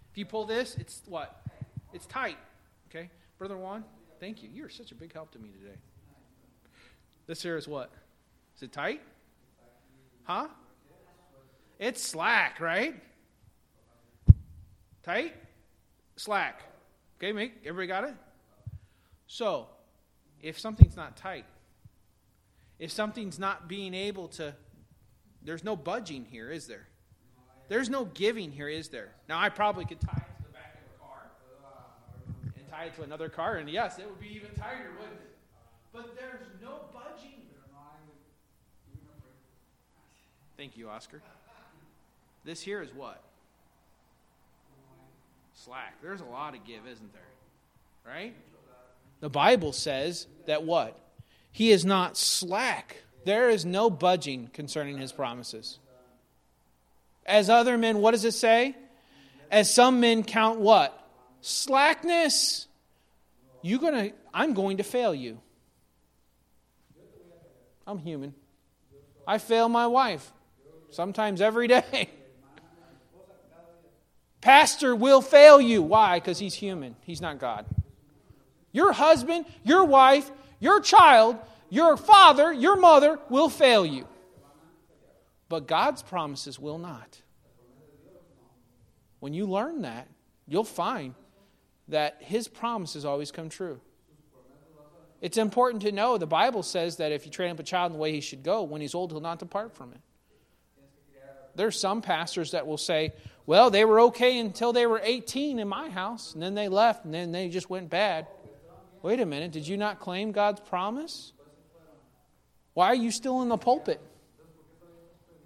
If 0.10 0.18
you 0.18 0.26
pull 0.26 0.46
this, 0.46 0.78
it's 0.80 1.02
what? 1.06 1.46
It's 1.92 2.06
tight. 2.06 2.38
Okay? 2.90 3.10
Brother 3.38 3.58
Juan, 3.58 3.84
thank 4.22 4.42
you. 4.42 4.48
You're 4.54 4.70
such 4.70 4.94
a 4.94 4.96
big 4.96 5.12
help 5.12 5.32
to 5.32 5.40
me 5.40 5.50
today. 5.50 5.76
This 7.28 7.44
here 7.44 7.58
is 7.58 7.68
what? 7.68 7.92
Is 8.56 8.64
it 8.64 8.72
tight? 8.72 9.02
Huh? 10.24 10.48
It's 11.78 12.02
slack, 12.02 12.62
right? 12.62 12.96
Tight? 15.04 15.36
Slack. 16.16 16.62
Okay, 17.18 17.34
make 17.34 17.56
everybody 17.66 17.88
got 17.88 18.06
it? 18.06 18.16
So, 19.28 19.68
if 20.42 20.58
something's 20.58 20.96
not 20.96 21.18
tight, 21.18 21.44
if 22.82 22.91
something's 22.91 23.38
not 23.38 23.67
being 23.67 23.94
able 23.94 24.28
to, 24.28 24.56
there's 25.44 25.63
no 25.63 25.76
budging 25.76 26.26
here, 26.26 26.50
is 26.50 26.65
there? 26.65 26.88
There's 27.70 27.91
no 27.91 28.06
giving 28.06 28.52
here, 28.52 28.67
is 28.67 28.89
there? 28.89 29.12
Now, 29.30 29.39
I 29.39 29.50
probably 29.50 29.86
could 29.86 30.02
tie 30.02 30.17
it 30.17 30.38
to 30.38 30.48
the 30.48 30.52
back 30.52 30.76
of 30.76 30.96
a 30.96 31.00
car 31.00 31.22
and 32.58 32.70
tie 32.72 32.86
it 32.86 32.96
to 32.96 33.04
another 33.04 33.30
car, 33.30 33.58
and 33.58 33.70
yes, 33.70 34.00
it 34.00 34.08
would 34.08 34.20
be 34.20 34.36
even 34.36 34.50
tighter, 34.58 34.89
wouldn't 35.00 35.15
it? 35.15 35.36
But 35.94 36.17
there's 36.17 36.41
no 36.60 36.80
budging. 36.91 37.36
Thank 40.58 40.76
you, 40.76 40.89
Oscar. 40.89 41.22
This 42.44 42.62
here 42.62 42.82
is 42.82 42.94
what? 42.96 43.22
Slack. 45.54 46.02
There's 46.02 46.22
a 46.22 46.26
lot 46.26 46.54
to 46.54 46.60
give, 46.60 46.88
isn't 46.88 47.13
there? 47.13 48.12
Right? 48.12 48.34
The 49.20 49.30
Bible 49.30 49.72
says 49.72 50.26
that 50.48 50.63
what? 50.63 51.00
He 51.52 51.72
is 51.72 51.86
not 51.86 52.18
slack. 52.18 53.04
There 53.26 53.50
is 53.50 53.66
no 53.66 53.90
budging 53.90 54.48
concerning 54.54 54.98
his 54.98 55.12
promises. 55.12 55.80
As 57.26 57.50
other 57.50 57.78
men, 57.78 58.00
what 58.00 58.12
does 58.12 58.26
it 58.26 58.34
say? 58.34 58.76
As 59.52 59.72
some 59.74 60.00
men 60.00 60.24
count 60.24 60.60
what? 60.60 60.98
Slackness. 61.42 62.68
You're 63.62 63.80
gonna 63.80 64.12
I'm 64.34 64.54
going 64.54 64.78
to 64.78 64.84
fail 64.84 65.14
you. 65.14 65.40
I'm 67.86 68.00
human. 68.00 68.34
I 69.28 69.38
fail 69.38 69.70
my 69.70 69.88
wife. 69.88 70.32
Sometimes 70.90 71.42
every 71.42 71.68
day. 71.68 72.10
Pastor 74.42 74.96
will 74.96 75.22
fail 75.22 75.62
you. 75.62 75.82
Why? 75.82 76.20
Because 76.20 76.40
he's 76.40 76.56
human. 76.56 76.96
He's 77.02 77.22
not 77.22 77.40
God. 77.40 77.66
Your 78.72 78.92
husband, 78.92 79.46
your 79.64 79.84
wife, 79.84 80.32
your 80.62 80.80
child, 80.80 81.38
your 81.69 81.97
father, 81.97 82.54
your 82.54 82.78
mother 82.78 83.19
will 83.30 83.50
fail 83.50 83.86
you. 83.86 84.08
But 85.50 85.67
God's 85.67 86.02
promises 86.02 86.58
will 86.58 86.78
not. 86.78 87.21
When 89.19 89.34
you 89.34 89.45
learn 89.45 89.82
that, 89.82 90.08
you'll 90.47 90.63
find 90.63 91.13
that 91.89 92.17
His 92.21 92.47
promises 92.47 93.04
always 93.04 93.32
come 93.32 93.50
true. 93.50 93.82
It's 95.19 95.38
important 95.38 95.84
to 95.84 95.91
know 95.91 96.17
the 96.17 96.26
Bible 96.26 96.63
says 96.63 96.97
that 96.97 97.12
if 97.12 97.26
you 97.26 97.32
train 97.32 97.52
up 97.52 97.60
a 97.60 97.63
child 97.63 97.91
in 97.91 97.97
the 97.97 98.02
way 98.02 98.12
he 98.12 98.21
should 98.21 98.41
go, 98.41 98.63
when 98.63 98.82
he's 98.82 98.95
old, 98.95 99.12
he'll 99.12 99.21
not 99.21 99.38
depart 99.38 99.76
from 99.76 99.91
it. 99.91 100.00
There's 101.54 101.80
some 101.80 102.02
pastors 102.02 102.52
that 102.52 102.65
will 102.65 102.78
say, 102.78 103.13
well, 103.45 103.69
they 103.69 103.86
were 103.86 104.00
okay 104.02 104.39
until 104.39 104.74
they 104.74 104.86
were 104.86 105.02
18 105.04 105.60
in 105.60 105.67
my 105.67 105.89
house, 105.89 106.34
and 106.34 106.41
then 106.41 106.56
they 106.56 106.69
left, 106.69 107.06
and 107.06 107.13
then 107.13 107.32
they 107.32 107.50
just 107.50 107.69
went 107.69 107.89
bad. 107.89 108.26
Wait 109.02 109.20
a 109.20 109.26
minute, 109.26 109.52
did 109.52 109.68
you 109.68 109.78
not 109.78 110.00
claim 110.00 110.32
God's 110.32 110.60
promise? 110.60 111.34
Why 112.74 112.88
are 112.88 112.96
you 112.96 113.12
still 113.12 113.42
in 113.42 113.50
the 113.50 113.58
pulpit? 113.58 114.00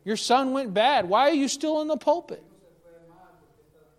Your 0.04 0.18
son 0.18 0.52
went 0.52 0.74
bad. 0.74 1.10
Why 1.10 1.30
are 1.30 1.34
you 1.34 1.48
still 1.48 1.82
in 1.82 1.88
the 1.88 1.98
pulpit? 1.98 2.44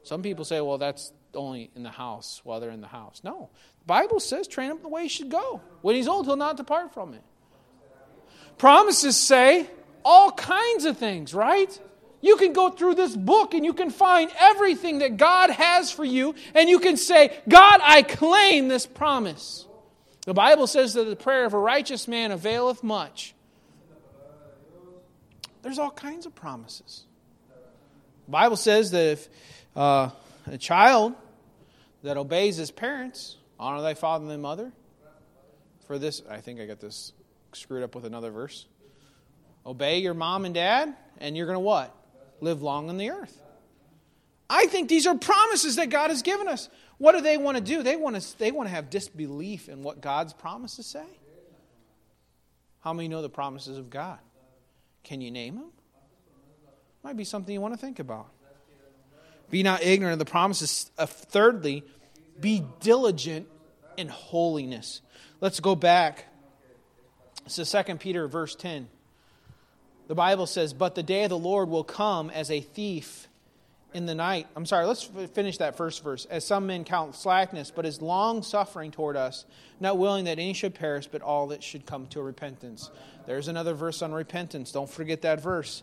Some 0.02 0.22
people 0.22 0.44
say, 0.44 0.60
well, 0.60 0.78
that's 0.78 1.12
only 1.34 1.70
in 1.74 1.82
the 1.82 1.90
house 1.90 2.40
while 2.44 2.60
they're 2.60 2.70
in 2.70 2.80
the 2.80 2.86
house. 2.86 3.22
No. 3.24 3.50
The 3.80 3.86
Bible 3.86 4.20
says 4.20 4.46
train 4.46 4.70
him 4.70 4.78
the 4.82 4.88
way 4.88 5.02
he 5.02 5.08
should 5.08 5.30
go. 5.30 5.60
When 5.82 5.96
he's 5.96 6.06
old, 6.06 6.26
he'll 6.26 6.36
not 6.36 6.56
depart 6.56 6.94
from 6.94 7.14
it. 7.14 7.22
Promises 8.58 9.16
say 9.16 9.68
all 10.04 10.30
kinds 10.30 10.84
of 10.84 10.96
things, 10.96 11.34
right? 11.34 11.78
You 12.26 12.36
can 12.36 12.52
go 12.52 12.70
through 12.70 12.96
this 12.96 13.14
book 13.14 13.54
and 13.54 13.64
you 13.64 13.72
can 13.72 13.90
find 13.90 14.30
everything 14.38 14.98
that 14.98 15.16
God 15.16 15.50
has 15.50 15.92
for 15.92 16.04
you, 16.04 16.34
and 16.54 16.68
you 16.68 16.80
can 16.80 16.96
say, 16.96 17.38
God, 17.48 17.80
I 17.82 18.02
claim 18.02 18.68
this 18.68 18.86
promise. 18.86 19.66
The 20.24 20.34
Bible 20.34 20.66
says 20.66 20.94
that 20.94 21.04
the 21.04 21.14
prayer 21.14 21.44
of 21.44 21.54
a 21.54 21.58
righteous 21.58 22.08
man 22.08 22.32
availeth 22.32 22.82
much. 22.82 23.34
There's 25.62 25.78
all 25.78 25.90
kinds 25.90 26.26
of 26.26 26.34
promises. 26.34 27.04
The 28.26 28.32
Bible 28.32 28.56
says 28.56 28.90
that 28.90 29.06
if 29.12 29.28
uh, 29.76 30.10
a 30.46 30.58
child 30.58 31.14
that 32.02 32.16
obeys 32.16 32.56
his 32.56 32.70
parents, 32.70 33.36
honor 33.58 33.82
thy 33.82 33.94
father 33.94 34.24
and 34.24 34.30
thy 34.30 34.36
mother. 34.36 34.72
For 35.86 35.98
this, 35.98 36.22
I 36.28 36.40
think 36.40 36.60
I 36.60 36.66
got 36.66 36.80
this 36.80 37.12
screwed 37.52 37.84
up 37.84 37.94
with 37.94 38.04
another 38.04 38.30
verse. 38.30 38.66
Obey 39.64 39.98
your 39.98 40.14
mom 40.14 40.44
and 40.44 40.54
dad, 40.54 40.94
and 41.18 41.36
you're 41.36 41.46
going 41.46 41.56
to 41.56 41.60
what? 41.60 41.94
Live 42.40 42.62
long 42.62 42.88
on 42.88 42.96
the 42.96 43.10
earth. 43.10 43.42
I 44.48 44.66
think 44.66 44.88
these 44.88 45.06
are 45.06 45.16
promises 45.16 45.76
that 45.76 45.90
God 45.90 46.10
has 46.10 46.22
given 46.22 46.48
us. 46.48 46.68
What 46.98 47.12
do 47.12 47.20
they 47.20 47.36
want 47.36 47.56
to 47.56 47.62
do? 47.62 47.82
They 47.82 47.96
want 47.96 48.20
to, 48.20 48.38
they 48.38 48.52
want 48.52 48.68
to 48.68 48.74
have 48.74 48.90
disbelief 48.90 49.68
in 49.68 49.82
what 49.82 50.00
God's 50.00 50.32
promises 50.32 50.86
say. 50.86 51.04
How 52.80 52.92
many 52.92 53.08
know 53.08 53.22
the 53.22 53.28
promises 53.28 53.78
of 53.78 53.90
God? 53.90 54.18
Can 55.02 55.20
you 55.20 55.30
name 55.30 55.56
them? 55.56 55.70
Might 57.02 57.16
be 57.16 57.24
something 57.24 57.52
you 57.52 57.60
want 57.60 57.74
to 57.74 57.80
think 57.80 57.98
about. 57.98 58.28
Be 59.50 59.62
not 59.62 59.82
ignorant 59.82 60.14
of 60.14 60.18
the 60.18 60.30
promises. 60.30 60.90
Uh, 60.98 61.06
thirdly, 61.06 61.84
be 62.40 62.64
diligent 62.80 63.46
in 63.96 64.08
holiness. 64.08 65.02
Let's 65.40 65.60
go 65.60 65.74
back. 65.74 66.26
This 67.44 67.58
is 67.58 67.70
2 67.86 67.96
Peter 67.96 68.26
verse 68.26 68.54
10. 68.54 68.88
The 70.08 70.14
Bible 70.14 70.46
says, 70.46 70.72
But 70.72 70.94
the 70.94 71.02
day 71.02 71.24
of 71.24 71.30
the 71.30 71.38
Lord 71.38 71.68
will 71.68 71.84
come 71.84 72.30
as 72.30 72.50
a 72.50 72.60
thief 72.60 73.28
in 73.92 74.06
the 74.06 74.14
night. 74.14 74.46
I'm 74.54 74.66
sorry, 74.66 74.84
let's 74.84 75.04
finish 75.32 75.58
that 75.58 75.76
first 75.76 76.04
verse. 76.04 76.26
As 76.26 76.44
some 76.44 76.66
men 76.66 76.84
count 76.84 77.14
slackness, 77.14 77.70
but 77.70 77.86
is 77.86 78.02
long 78.02 78.42
suffering 78.42 78.90
toward 78.90 79.16
us, 79.16 79.44
not 79.80 79.98
willing 79.98 80.26
that 80.26 80.38
any 80.38 80.52
should 80.52 80.74
perish, 80.74 81.06
but 81.06 81.22
all 81.22 81.48
that 81.48 81.62
should 81.62 81.86
come 81.86 82.06
to 82.08 82.20
repentance. 82.20 82.90
There's 83.26 83.48
another 83.48 83.74
verse 83.74 84.02
on 84.02 84.12
repentance. 84.12 84.70
Don't 84.70 84.90
forget 84.90 85.22
that 85.22 85.40
verse. 85.40 85.82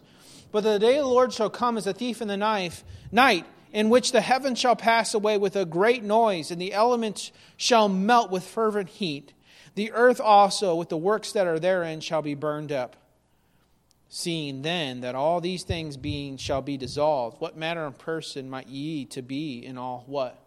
But 0.52 0.64
the 0.64 0.80
day 0.80 0.98
of 0.98 1.06
the 1.06 1.10
Lord 1.10 1.34
shall 1.34 1.50
come 1.50 1.78
as 1.78 1.88
a 1.88 1.94
thief 1.94 2.22
in 2.22 2.28
the 2.28 2.38
knife, 2.38 2.84
night, 3.12 3.46
in 3.72 3.90
which 3.90 4.12
the 4.12 4.22
heavens 4.22 4.60
shall 4.60 4.76
pass 4.76 5.16
away 5.16 5.38
with 5.38 5.56
a 5.56 5.66
great 5.66 6.04
noise, 6.04 6.52
and 6.52 6.62
the 6.62 6.74
elements 6.74 7.32
shall 7.58 7.90
melt 7.90 8.30
with 8.30 8.44
fervent 8.44 8.90
heat. 8.90 9.34
The 9.74 9.92
earth 9.92 10.22
also, 10.22 10.76
with 10.76 10.90
the 10.90 10.98
works 10.98 11.32
that 11.32 11.48
are 11.48 11.60
therein, 11.60 12.00
shall 12.00 12.22
be 12.22 12.36
burned 12.36 12.72
up. 12.72 12.96
Seeing 14.16 14.62
then 14.62 15.02
that 15.02 15.16
all 15.16 15.42
these 15.42 15.64
things 15.64 15.98
being 15.98 16.38
shall 16.38 16.62
be 16.62 16.78
dissolved, 16.78 17.42
what 17.42 17.58
manner 17.58 17.84
of 17.88 17.98
person 17.98 18.48
might 18.48 18.68
ye 18.68 19.06
to 19.06 19.24
be 19.24 19.66
in 19.66 19.76
all 19.76 20.04
what? 20.06 20.40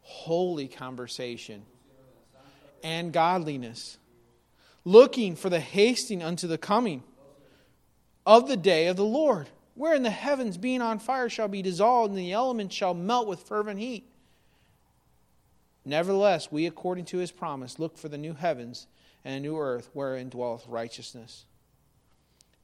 Holy 0.00 0.68
conversation 0.68 1.66
and 2.82 3.12
godliness, 3.12 3.98
looking 4.86 5.36
for 5.36 5.50
the 5.50 5.60
hasting 5.60 6.22
unto 6.22 6.46
the 6.46 6.56
coming 6.56 7.02
of 8.24 8.48
the 8.48 8.56
day 8.56 8.86
of 8.86 8.96
the 8.96 9.04
Lord, 9.04 9.50
wherein 9.74 10.02
the 10.02 10.08
heavens 10.08 10.56
being 10.56 10.80
on 10.80 10.98
fire 10.98 11.28
shall 11.28 11.48
be 11.48 11.60
dissolved, 11.60 12.08
and 12.08 12.18
the 12.18 12.32
elements 12.32 12.74
shall 12.74 12.94
melt 12.94 13.28
with 13.28 13.40
fervent 13.40 13.80
heat. 13.80 14.08
Nevertheless, 15.84 16.50
we, 16.50 16.64
according 16.64 17.04
to 17.04 17.18
his 17.18 17.30
promise, 17.30 17.78
look 17.78 17.98
for 17.98 18.08
the 18.08 18.16
new 18.16 18.32
heavens 18.32 18.86
and 19.26 19.34
a 19.34 19.40
new 19.40 19.58
earth 19.58 19.90
wherein 19.92 20.30
dwelleth 20.30 20.66
righteousness. 20.66 21.44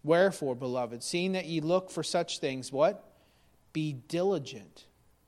Wherefore, 0.02 0.54
beloved, 0.54 1.02
seeing 1.02 1.32
that 1.32 1.46
ye 1.46 1.60
look 1.60 1.90
for 1.90 2.02
such 2.02 2.38
things, 2.38 2.72
what? 2.72 3.04
Be 3.72 3.92
diligent, 3.92 4.86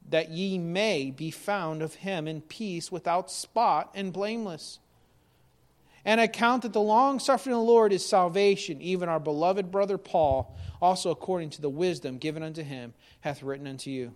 that 0.08 0.30
ye 0.30 0.58
may 0.58 1.11
be 1.11 1.30
found 1.30 1.82
of 1.82 1.94
him 1.94 2.26
in 2.26 2.40
peace, 2.40 2.90
without 2.90 3.30
spot 3.30 3.90
and 3.94 4.12
blameless. 4.12 4.78
And 6.04 6.20
account 6.20 6.62
that 6.62 6.72
the 6.72 6.80
long 6.80 7.20
suffering 7.20 7.54
of 7.54 7.61
the 7.61 7.66
Lord 7.66 7.92
is 7.92 8.04
salvation, 8.04 8.80
even 8.80 9.08
our 9.08 9.20
beloved 9.20 9.70
brother 9.70 9.98
Paul, 9.98 10.56
also 10.80 11.11
according 11.11 11.50
to 11.50 11.62
the 11.62 11.68
wisdom 11.68 12.18
given 12.18 12.42
unto 12.42 12.62
him, 12.62 12.94
hath 13.20 13.42
written 13.42 13.66
unto 13.66 13.90
you. 13.90 14.14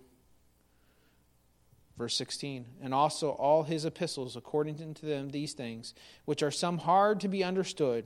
Verse 1.97 2.15
16, 2.15 2.65
and 2.81 2.93
also 2.93 3.29
all 3.29 3.63
his 3.63 3.85
epistles, 3.85 4.35
according 4.35 4.81
unto 4.81 5.07
them 5.07 5.29
these 5.29 5.53
things, 5.53 5.93
which 6.25 6.43
are 6.43 6.51
some 6.51 6.79
hard 6.79 7.19
to 7.21 7.27
be 7.27 7.43
understood 7.43 8.05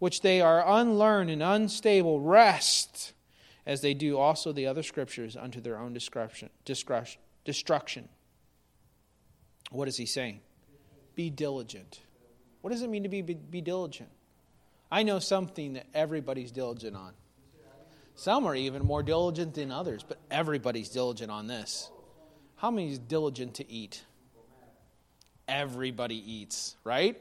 which 0.00 0.22
they 0.22 0.40
are 0.40 0.64
unlearned 0.66 1.30
and 1.30 1.42
unstable, 1.42 2.20
wrest 2.20 3.12
as 3.64 3.82
they 3.82 3.94
do 3.94 4.18
also 4.18 4.50
the 4.50 4.66
other 4.66 4.82
scriptures 4.82 5.36
unto 5.36 5.60
their 5.60 5.78
own 5.78 5.92
destruction. 5.92 6.48
What 9.70 9.86
is 9.86 9.96
he 9.96 10.06
saying? 10.06 10.40
Be 11.14 11.30
diligent. 11.30 12.00
What 12.62 12.70
does 12.70 12.82
it 12.82 12.90
mean 12.90 13.04
to 13.04 13.08
be, 13.08 13.22
be, 13.22 13.34
be 13.34 13.60
diligent? 13.60 14.08
I 14.90 15.02
know 15.02 15.18
something 15.18 15.74
that 15.74 15.86
everybody's 15.94 16.50
diligent 16.50 16.96
on. 16.96 17.12
Some 18.16 18.46
are 18.46 18.56
even 18.56 18.82
more 18.84 19.02
diligent 19.02 19.54
than 19.54 19.70
others, 19.70 20.02
but 20.02 20.18
everybody's 20.30 20.88
diligent 20.88 21.30
on 21.30 21.46
this. 21.46 21.90
How 22.56 22.70
many 22.70 22.90
is 22.90 22.98
diligent 22.98 23.54
to 23.54 23.70
eat? 23.70 24.02
Everybody 25.46 26.16
eats, 26.16 26.76
right? 26.84 27.20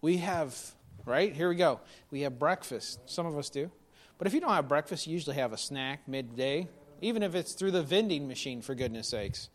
We 0.00 0.18
have 0.18 0.56
right? 1.04 1.34
Here 1.34 1.48
we 1.48 1.56
go. 1.56 1.80
We 2.10 2.22
have 2.22 2.38
breakfast. 2.38 3.00
Some 3.06 3.26
of 3.26 3.36
us 3.36 3.50
do. 3.50 3.70
But 4.18 4.26
if 4.26 4.34
you 4.34 4.40
don't 4.40 4.50
have 4.50 4.68
breakfast, 4.68 5.06
you 5.06 5.12
usually 5.12 5.36
have 5.36 5.52
a 5.52 5.56
snack 5.56 6.06
midday, 6.06 6.68
even 7.00 7.22
if 7.22 7.34
it's 7.34 7.54
through 7.54 7.70
the 7.70 7.82
vending 7.82 8.28
machine, 8.28 8.60
for 8.60 8.74
goodness 8.74 9.08
sakes. 9.08 9.48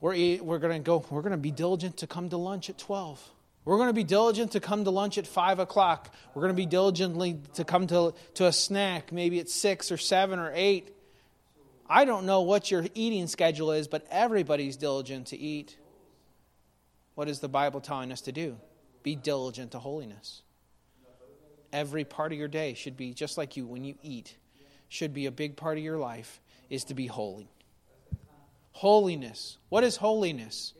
We're, 0.00 0.42
we're 0.42 0.58
going 0.58 0.82
to 0.82 0.84
go, 0.84 1.04
we're 1.10 1.22
going 1.22 1.32
to 1.32 1.38
be 1.38 1.50
diligent 1.50 1.98
to 1.98 2.06
come 2.06 2.28
to 2.30 2.36
lunch 2.36 2.70
at 2.70 2.78
12. 2.78 3.22
We're 3.64 3.76
going 3.76 3.88
to 3.88 3.94
be 3.94 4.04
diligent 4.04 4.52
to 4.52 4.60
come 4.60 4.84
to 4.84 4.90
lunch 4.90 5.18
at 5.18 5.26
5 5.26 5.58
o'clock. 5.58 6.14
We're 6.34 6.42
going 6.42 6.54
to 6.54 6.56
be 6.56 6.66
diligently 6.66 7.40
to 7.54 7.64
come 7.64 7.86
to, 7.88 8.14
to 8.34 8.46
a 8.46 8.52
snack 8.52 9.12
maybe 9.12 9.38
at 9.40 9.48
6 9.48 9.92
or 9.92 9.96
7 9.96 10.38
or 10.38 10.50
8. 10.54 10.96
I 11.88 12.04
don't 12.04 12.24
know 12.24 12.42
what 12.42 12.70
your 12.70 12.86
eating 12.94 13.26
schedule 13.26 13.72
is, 13.72 13.88
but 13.88 14.06
everybody's 14.10 14.76
diligent 14.76 15.28
to 15.28 15.38
eat. 15.38 15.76
What 17.14 17.28
is 17.28 17.40
the 17.40 17.48
Bible 17.48 17.80
telling 17.80 18.12
us 18.12 18.22
to 18.22 18.32
do? 18.32 18.56
Be 19.02 19.16
diligent 19.16 19.72
to 19.72 19.78
holiness. 19.78 20.42
Every 21.72 22.04
part 22.04 22.32
of 22.32 22.38
your 22.38 22.48
day 22.48 22.74
should 22.74 22.96
be 22.96 23.14
just 23.14 23.38
like 23.38 23.56
you 23.56 23.66
when 23.66 23.84
you 23.84 23.94
eat, 24.02 24.36
should 24.88 25.14
be 25.14 25.26
a 25.26 25.30
big 25.30 25.56
part 25.56 25.78
of 25.78 25.84
your 25.84 25.98
life 25.98 26.40
is 26.68 26.84
to 26.84 26.94
be 26.94 27.06
holy. 27.06 27.48
Holiness. 28.72 29.58
What 29.68 29.84
is 29.84 29.96
holiness? 29.96 30.74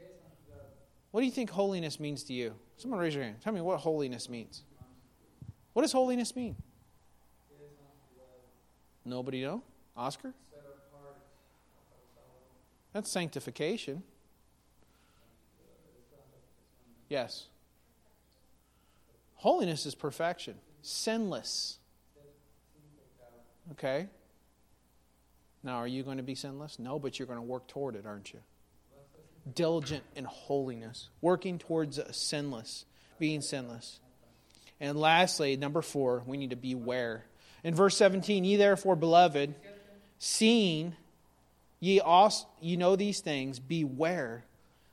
What 1.11 1.20
do 1.20 1.26
you 1.26 1.32
think 1.32 1.51
holiness 1.51 1.99
means 1.99 2.24
to 2.24 2.32
you? 2.32 2.55
Someone 2.76 3.01
raise 3.01 3.14
your 3.14 3.24
hand. 3.24 3.36
Tell 3.42 3.53
me 3.53 3.61
what 3.61 3.78
holiness 3.78 4.28
means. 4.28 4.62
What 5.72 5.82
does 5.82 5.92
holiness 5.92 6.34
mean? 6.34 6.57
Nobody 9.05 9.42
know? 9.42 9.62
Oscar? 9.97 10.34
That's 12.92 13.11
sanctification. 13.11 14.03
Yes. 17.09 17.47
Holiness 19.41 19.86
is 19.86 19.95
perfection, 19.95 20.55
sinless. 20.82 21.78
Okay? 23.72 24.07
Now, 25.62 25.76
are 25.76 25.86
you 25.86 26.03
going 26.03 26.18
to 26.18 26.22
be 26.22 26.34
sinless? 26.34 26.78
No, 26.78 26.99
but 26.99 27.18
you're 27.18 27.24
going 27.24 27.38
to 27.38 27.43
work 27.43 27.66
toward 27.66 27.97
it, 27.97 28.05
aren't 28.05 28.34
you? 28.34 28.41
Diligent 29.55 30.05
in 30.14 30.26
holiness, 30.26 31.09
working 31.22 31.59
towards 31.59 31.99
sinless, 32.14 32.84
being 33.18 33.41
sinless. 33.41 34.01
And 34.78 35.01
lastly, 35.01 35.57
number 35.57 35.80
four, 35.80 36.22
we 36.26 36.36
need 36.36 36.51
to 36.51 36.57
beware. 36.57 37.24
In 37.64 37.74
verse 37.74 37.97
17, 37.97 38.45
ye 38.45 38.57
therefore, 38.57 38.95
beloved, 38.95 39.55
seeing 40.18 40.95
ye 41.80 41.99
also 41.99 42.47
ye 42.61 42.76
know 42.76 42.95
these 42.95 43.20
things, 43.20 43.59
beware, 43.59 44.45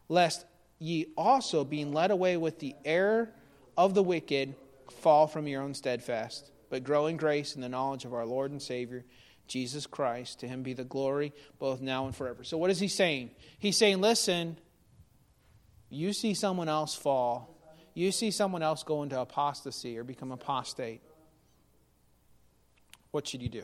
lest 0.08 0.46
ye 0.80 1.08
also, 1.18 1.66
being 1.66 1.92
led 1.92 2.12
away 2.12 2.38
with 2.38 2.60
the 2.60 2.76
error 2.86 3.34
of 3.78 3.94
the 3.94 4.04
wicked 4.04 4.56
fall 4.90 5.28
from 5.28 5.48
your 5.48 5.62
own 5.62 5.74
steadfast, 5.74 6.52
but 6.70 6.84
grow 6.84 7.06
in 7.06 7.16
grace 7.16 7.56
and 7.56 7.64
the 7.64 7.70
knowledge 7.70 8.04
of 8.04 8.14
our 8.14 8.26
Lord 8.26 8.52
and 8.52 8.62
Savior, 8.62 9.06
Jesus 9.48 9.86
Christ. 9.86 10.40
To 10.40 10.48
him 10.48 10.64
be 10.64 10.74
the 10.74 10.84
glory 10.84 11.32
both 11.60 11.80
now 11.80 12.06
and 12.06 12.16
forever. 12.16 12.44
So, 12.44 12.58
what 12.58 12.72
is 12.72 12.80
he 12.80 12.88
saying? 12.88 13.32
He's 13.60 13.78
saying, 13.78 14.02
listen, 14.02 14.58
you 15.90 16.12
see 16.12 16.34
someone 16.34 16.68
else 16.68 16.96
fall, 16.96 17.56
you 17.94 18.12
see 18.12 18.32
someone 18.32 18.64
else 18.64 18.84
go 18.84 19.04
into 19.04 19.20
apostasy 19.20 19.98
or 19.98 20.04
become 20.04 20.32
apostate. 20.32 21.02
What 23.12 23.28
should 23.28 23.42
you 23.42 23.50
do? 23.50 23.64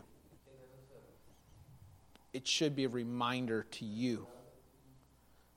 It 2.32 2.48
should 2.48 2.76
be 2.76 2.86
a 2.86 2.90
reminder 2.90 3.68
to 3.72 3.86
you. 3.86 4.26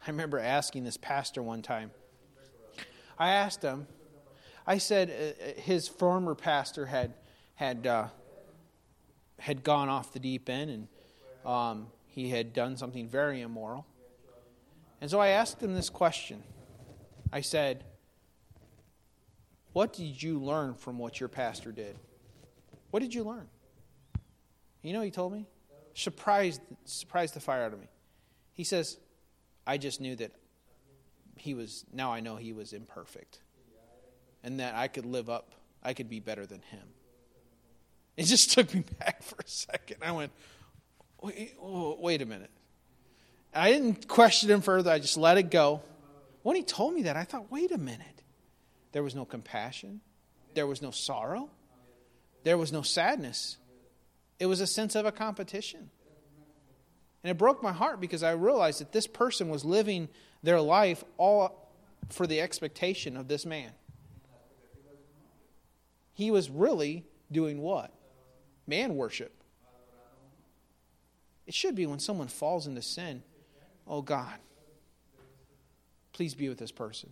I 0.07 0.11
remember 0.11 0.39
asking 0.39 0.85
this 0.85 0.99
pastor 0.99 1.43
one 1.43 1.63
time. 1.63 1.91
I 3.19 3.31
asked 3.31 3.63
him, 3.63 3.87
I 4.67 4.79
said 4.79 5.11
uh, 5.11 5.61
his 5.61 5.89
former 5.89 6.35
pastor 6.35 6.87
had 6.87 7.15
had 7.55 7.87
uh, 7.87 8.09
had 9.39 9.63
gone 9.63 9.89
off 9.89 10.13
the 10.13 10.19
deep 10.19 10.49
end 10.49 10.71
and 10.71 10.89
um, 11.51 11.87
he 12.07 12.31
had 12.31 12.53
done 12.53 12.77
something 12.77 13.09
very 13.09 13.41
immoral. 13.41 13.87
And 15.01 15.11
so 15.11 15.21
I 15.21 15.29
asked 15.29 15.63
him 15.63 15.75
this 15.75 15.91
question. 15.91 16.43
I 17.33 17.43
said, 17.43 17.85
What 19.73 19.93
did 19.93 20.23
you 20.23 20.39
learn 20.39 20.75
from 20.75 20.99
what 20.99 21.21
your 21.21 21.29
pastor 21.29 21.73
did? 21.73 21.97
What 22.91 23.01
did 23.01 23.15
you 23.15 23.25
learn? 23.25 23.49
You 24.83 24.93
know, 24.93 25.03
he 25.03 25.11
told 25.11 25.33
me? 25.33 25.47
Surprised, 25.95 26.61
surprised 26.85 27.35
the 27.35 27.41
fire 27.41 27.65
out 27.65 27.73
of 27.73 27.81
me. 27.81 27.89
He 28.55 28.65
says, 28.65 28.99
I 29.67 29.79
just 29.79 30.01
knew 30.01 30.17
that 30.17 30.31
he 31.37 31.55
was, 31.55 31.85
now 31.93 32.13
I 32.13 32.21
know 32.21 32.37
he 32.37 32.53
was 32.53 32.73
imperfect. 32.73 33.41
And 34.47 34.61
that 34.61 34.77
I 34.77 34.87
could 34.87 35.05
live 35.05 35.29
up, 35.29 35.57
I 35.83 35.93
could 35.93 36.09
be 36.09 36.21
better 36.21 36.47
than 36.47 36.63
him. 36.71 36.85
It 38.17 38.25
just 38.25 38.53
took 38.55 38.73
me 38.73 38.85
back 39.01 39.23
for 39.23 39.37
a 39.45 39.49
second. 39.49 39.97
I 40.03 40.13
went, 40.13 40.31
wait, 41.21 41.55
wait 41.61 42.23
a 42.23 42.27
minute. 42.27 42.51
I 43.53 43.73
didn't 43.73 44.07
question 44.07 44.51
him 44.51 44.61
further, 44.61 44.91
I 44.91 45.01
just 45.01 45.17
let 45.17 45.37
it 45.37 45.51
go. 45.51 45.83
When 46.43 46.55
he 46.55 46.63
told 46.63 46.95
me 46.95 47.03
that, 47.03 47.17
I 47.17 47.25
thought, 47.25 47.51
wait 47.51 47.73
a 47.73 47.79
minute. 47.79 48.23
There 48.93 49.03
was 49.03 49.17
no 49.17 49.25
compassion, 49.25 50.01
there 50.55 50.67
was 50.67 50.81
no 50.81 50.93
sorrow, 50.93 51.51
there 52.45 52.57
was 52.57 52.73
no 52.73 52.83
sadness. 52.83 53.59
It 54.39 54.47
was 54.47 54.61
a 54.61 54.67
sense 54.67 54.95
of 54.95 55.07
a 55.07 55.13
competition. 55.13 55.91
And 57.25 57.31
it 57.33 57.37
broke 57.37 57.63
my 57.65 57.73
heart 57.73 58.01
because 58.01 58.23
I 58.23 58.31
realized 58.33 58.81
that 58.81 58.93
this 58.93 59.09
person 59.09 59.49
was 59.49 59.65
living 59.65 60.09
their 60.45 60.61
life 60.61 61.03
all 61.19 61.73
for 62.11 62.29
the 62.29 62.41
expectation 62.41 63.17
of 63.17 63.27
this 63.27 63.45
man. 63.45 63.73
He 66.17 66.31
was 66.31 66.49
really 66.49 67.05
doing 67.31 67.61
what? 67.61 67.93
Man 68.67 68.97
worship. 68.97 69.35
It 71.47 71.53
should 71.53 71.75
be 71.75 71.85
when 71.85 71.99
someone 71.99 72.27
falls 72.27 72.67
into 72.67 72.81
sin, 72.81 73.23
oh 73.87 74.01
God, 74.01 74.39
please 76.15 76.35
be 76.35 76.49
with 76.49 76.59
this 76.59 76.73
person. 76.73 77.11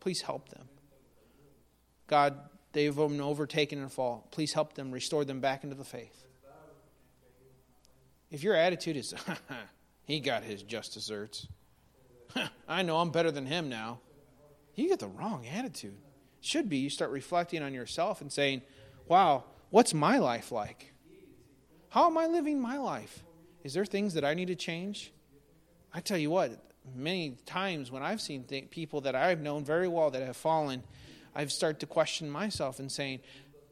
Please 0.00 0.20
help 0.20 0.50
them. 0.50 0.68
God, 2.08 2.38
they've 2.72 2.94
been 2.94 3.22
overtaken 3.22 3.80
and 3.80 3.90
fall. 3.90 4.28
Please 4.30 4.52
help 4.52 4.74
them, 4.74 4.92
restore 4.92 5.24
them 5.24 5.40
back 5.40 5.64
into 5.64 5.74
the 5.74 5.82
faith. 5.82 6.26
If 8.30 8.42
your 8.42 8.54
attitude 8.54 8.98
is, 8.98 9.14
he 10.04 10.20
got 10.20 10.42
his 10.42 10.62
just 10.62 10.92
desserts, 10.92 11.48
I 12.68 12.82
know 12.82 12.98
I'm 12.98 13.10
better 13.10 13.30
than 13.30 13.46
him 13.46 13.70
now, 13.70 14.00
you 14.74 14.88
get 14.88 14.98
the 14.98 15.08
wrong 15.08 15.46
attitude. 15.46 15.96
Should 16.40 16.68
be 16.68 16.78
you 16.78 16.90
start 16.90 17.10
reflecting 17.10 17.62
on 17.62 17.74
yourself 17.74 18.20
and 18.20 18.32
saying, 18.32 18.62
wow, 19.08 19.44
what's 19.70 19.94
my 19.94 20.18
life 20.18 20.52
like? 20.52 20.92
How 21.90 22.06
am 22.06 22.18
I 22.18 22.26
living 22.26 22.60
my 22.60 22.76
life? 22.76 23.22
Is 23.64 23.74
there 23.74 23.84
things 23.84 24.14
that 24.14 24.24
I 24.24 24.34
need 24.34 24.48
to 24.48 24.54
change? 24.54 25.12
I 25.92 26.00
tell 26.00 26.18
you 26.18 26.30
what, 26.30 26.52
many 26.94 27.36
times 27.46 27.90
when 27.90 28.02
I've 28.02 28.20
seen 28.20 28.44
th- 28.44 28.70
people 28.70 29.00
that 29.02 29.14
I've 29.14 29.40
known 29.40 29.64
very 29.64 29.88
well 29.88 30.10
that 30.10 30.22
have 30.22 30.36
fallen, 30.36 30.82
I've 31.34 31.50
started 31.50 31.80
to 31.80 31.86
question 31.86 32.30
myself 32.30 32.78
and 32.78 32.90
saying, 32.90 33.20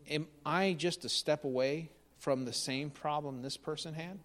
Am 0.09 0.27
I 0.45 0.75
just 0.75 1.05
a 1.05 1.09
step 1.09 1.45
away 1.45 1.91
from 2.19 2.45
the 2.45 2.53
same 2.53 2.91
problem 2.91 3.43
this 3.43 3.57
person 3.57 3.95
had? 3.95 4.19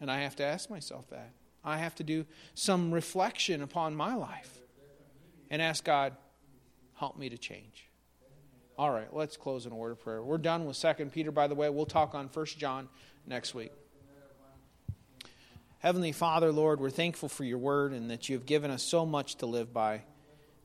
And 0.00 0.10
I 0.10 0.20
have 0.20 0.36
to 0.36 0.44
ask 0.44 0.70
myself 0.70 1.08
that. 1.10 1.32
I 1.64 1.78
have 1.78 1.94
to 1.96 2.04
do 2.04 2.24
some 2.54 2.92
reflection 2.92 3.62
upon 3.62 3.94
my 3.94 4.14
life 4.14 4.58
and 5.50 5.60
ask 5.60 5.84
God, 5.84 6.16
help 6.98 7.16
me 7.16 7.28
to 7.28 7.38
change. 7.38 7.88
All 8.76 8.90
right, 8.90 9.12
let's 9.12 9.36
close 9.36 9.66
in 9.66 9.72
a 9.72 9.74
word 9.74 9.92
of 9.92 10.00
prayer. 10.00 10.22
We're 10.22 10.38
done 10.38 10.64
with 10.64 10.76
Second 10.76 11.12
Peter, 11.12 11.32
by 11.32 11.48
the 11.48 11.54
way. 11.54 11.68
We'll 11.68 11.86
talk 11.86 12.14
on 12.14 12.28
First 12.28 12.58
John 12.58 12.88
next 13.26 13.54
week. 13.54 13.72
Heavenly 15.80 16.12
Father, 16.12 16.50
Lord, 16.52 16.80
we're 16.80 16.90
thankful 16.90 17.28
for 17.28 17.44
your 17.44 17.58
word 17.58 17.92
and 17.92 18.10
that 18.10 18.28
you 18.28 18.36
have 18.36 18.46
given 18.46 18.70
us 18.70 18.82
so 18.82 19.06
much 19.06 19.36
to 19.36 19.46
live 19.46 19.72
by. 19.72 20.02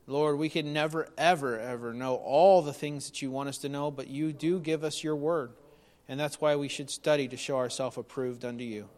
Lord, 0.06 0.38
we 0.38 0.48
can 0.48 0.72
never, 0.72 1.08
ever, 1.16 1.58
ever 1.58 1.94
know 1.94 2.16
all 2.16 2.62
the 2.62 2.72
things 2.72 3.06
that 3.06 3.22
you 3.22 3.30
want 3.30 3.48
us 3.48 3.58
to 3.58 3.68
know, 3.68 3.90
but 3.90 4.08
you 4.08 4.32
do 4.32 4.58
give 4.58 4.84
us 4.84 5.02
your 5.02 5.16
word. 5.16 5.52
And 6.08 6.20
that's 6.20 6.40
why 6.40 6.56
we 6.56 6.68
should 6.68 6.90
study 6.90 7.28
to 7.28 7.36
show 7.36 7.56
ourselves 7.56 7.96
approved 7.96 8.44
unto 8.44 8.64
you. 8.64 8.88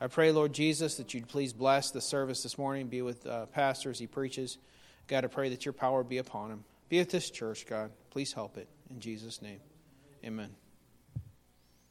I 0.00 0.08
pray, 0.08 0.32
Lord 0.32 0.52
Jesus, 0.52 0.96
that 0.96 1.14
you'd 1.14 1.28
please 1.28 1.52
bless 1.52 1.90
the 1.90 2.00
service 2.00 2.42
this 2.42 2.58
morning, 2.58 2.88
be 2.88 3.02
with 3.02 3.26
uh, 3.26 3.46
Pastor 3.46 3.90
as 3.90 3.98
he 3.98 4.06
preaches. 4.06 4.58
God, 5.06 5.24
I 5.24 5.28
pray 5.28 5.50
that 5.50 5.64
your 5.64 5.72
power 5.72 6.02
be 6.02 6.18
upon 6.18 6.50
him. 6.50 6.64
Be 6.88 6.98
with 6.98 7.10
this 7.10 7.30
church, 7.30 7.66
God. 7.66 7.90
Please 8.10 8.32
help 8.32 8.56
it. 8.56 8.68
In 8.90 9.00
Jesus' 9.00 9.42
name, 9.42 9.60
amen. 10.24 10.50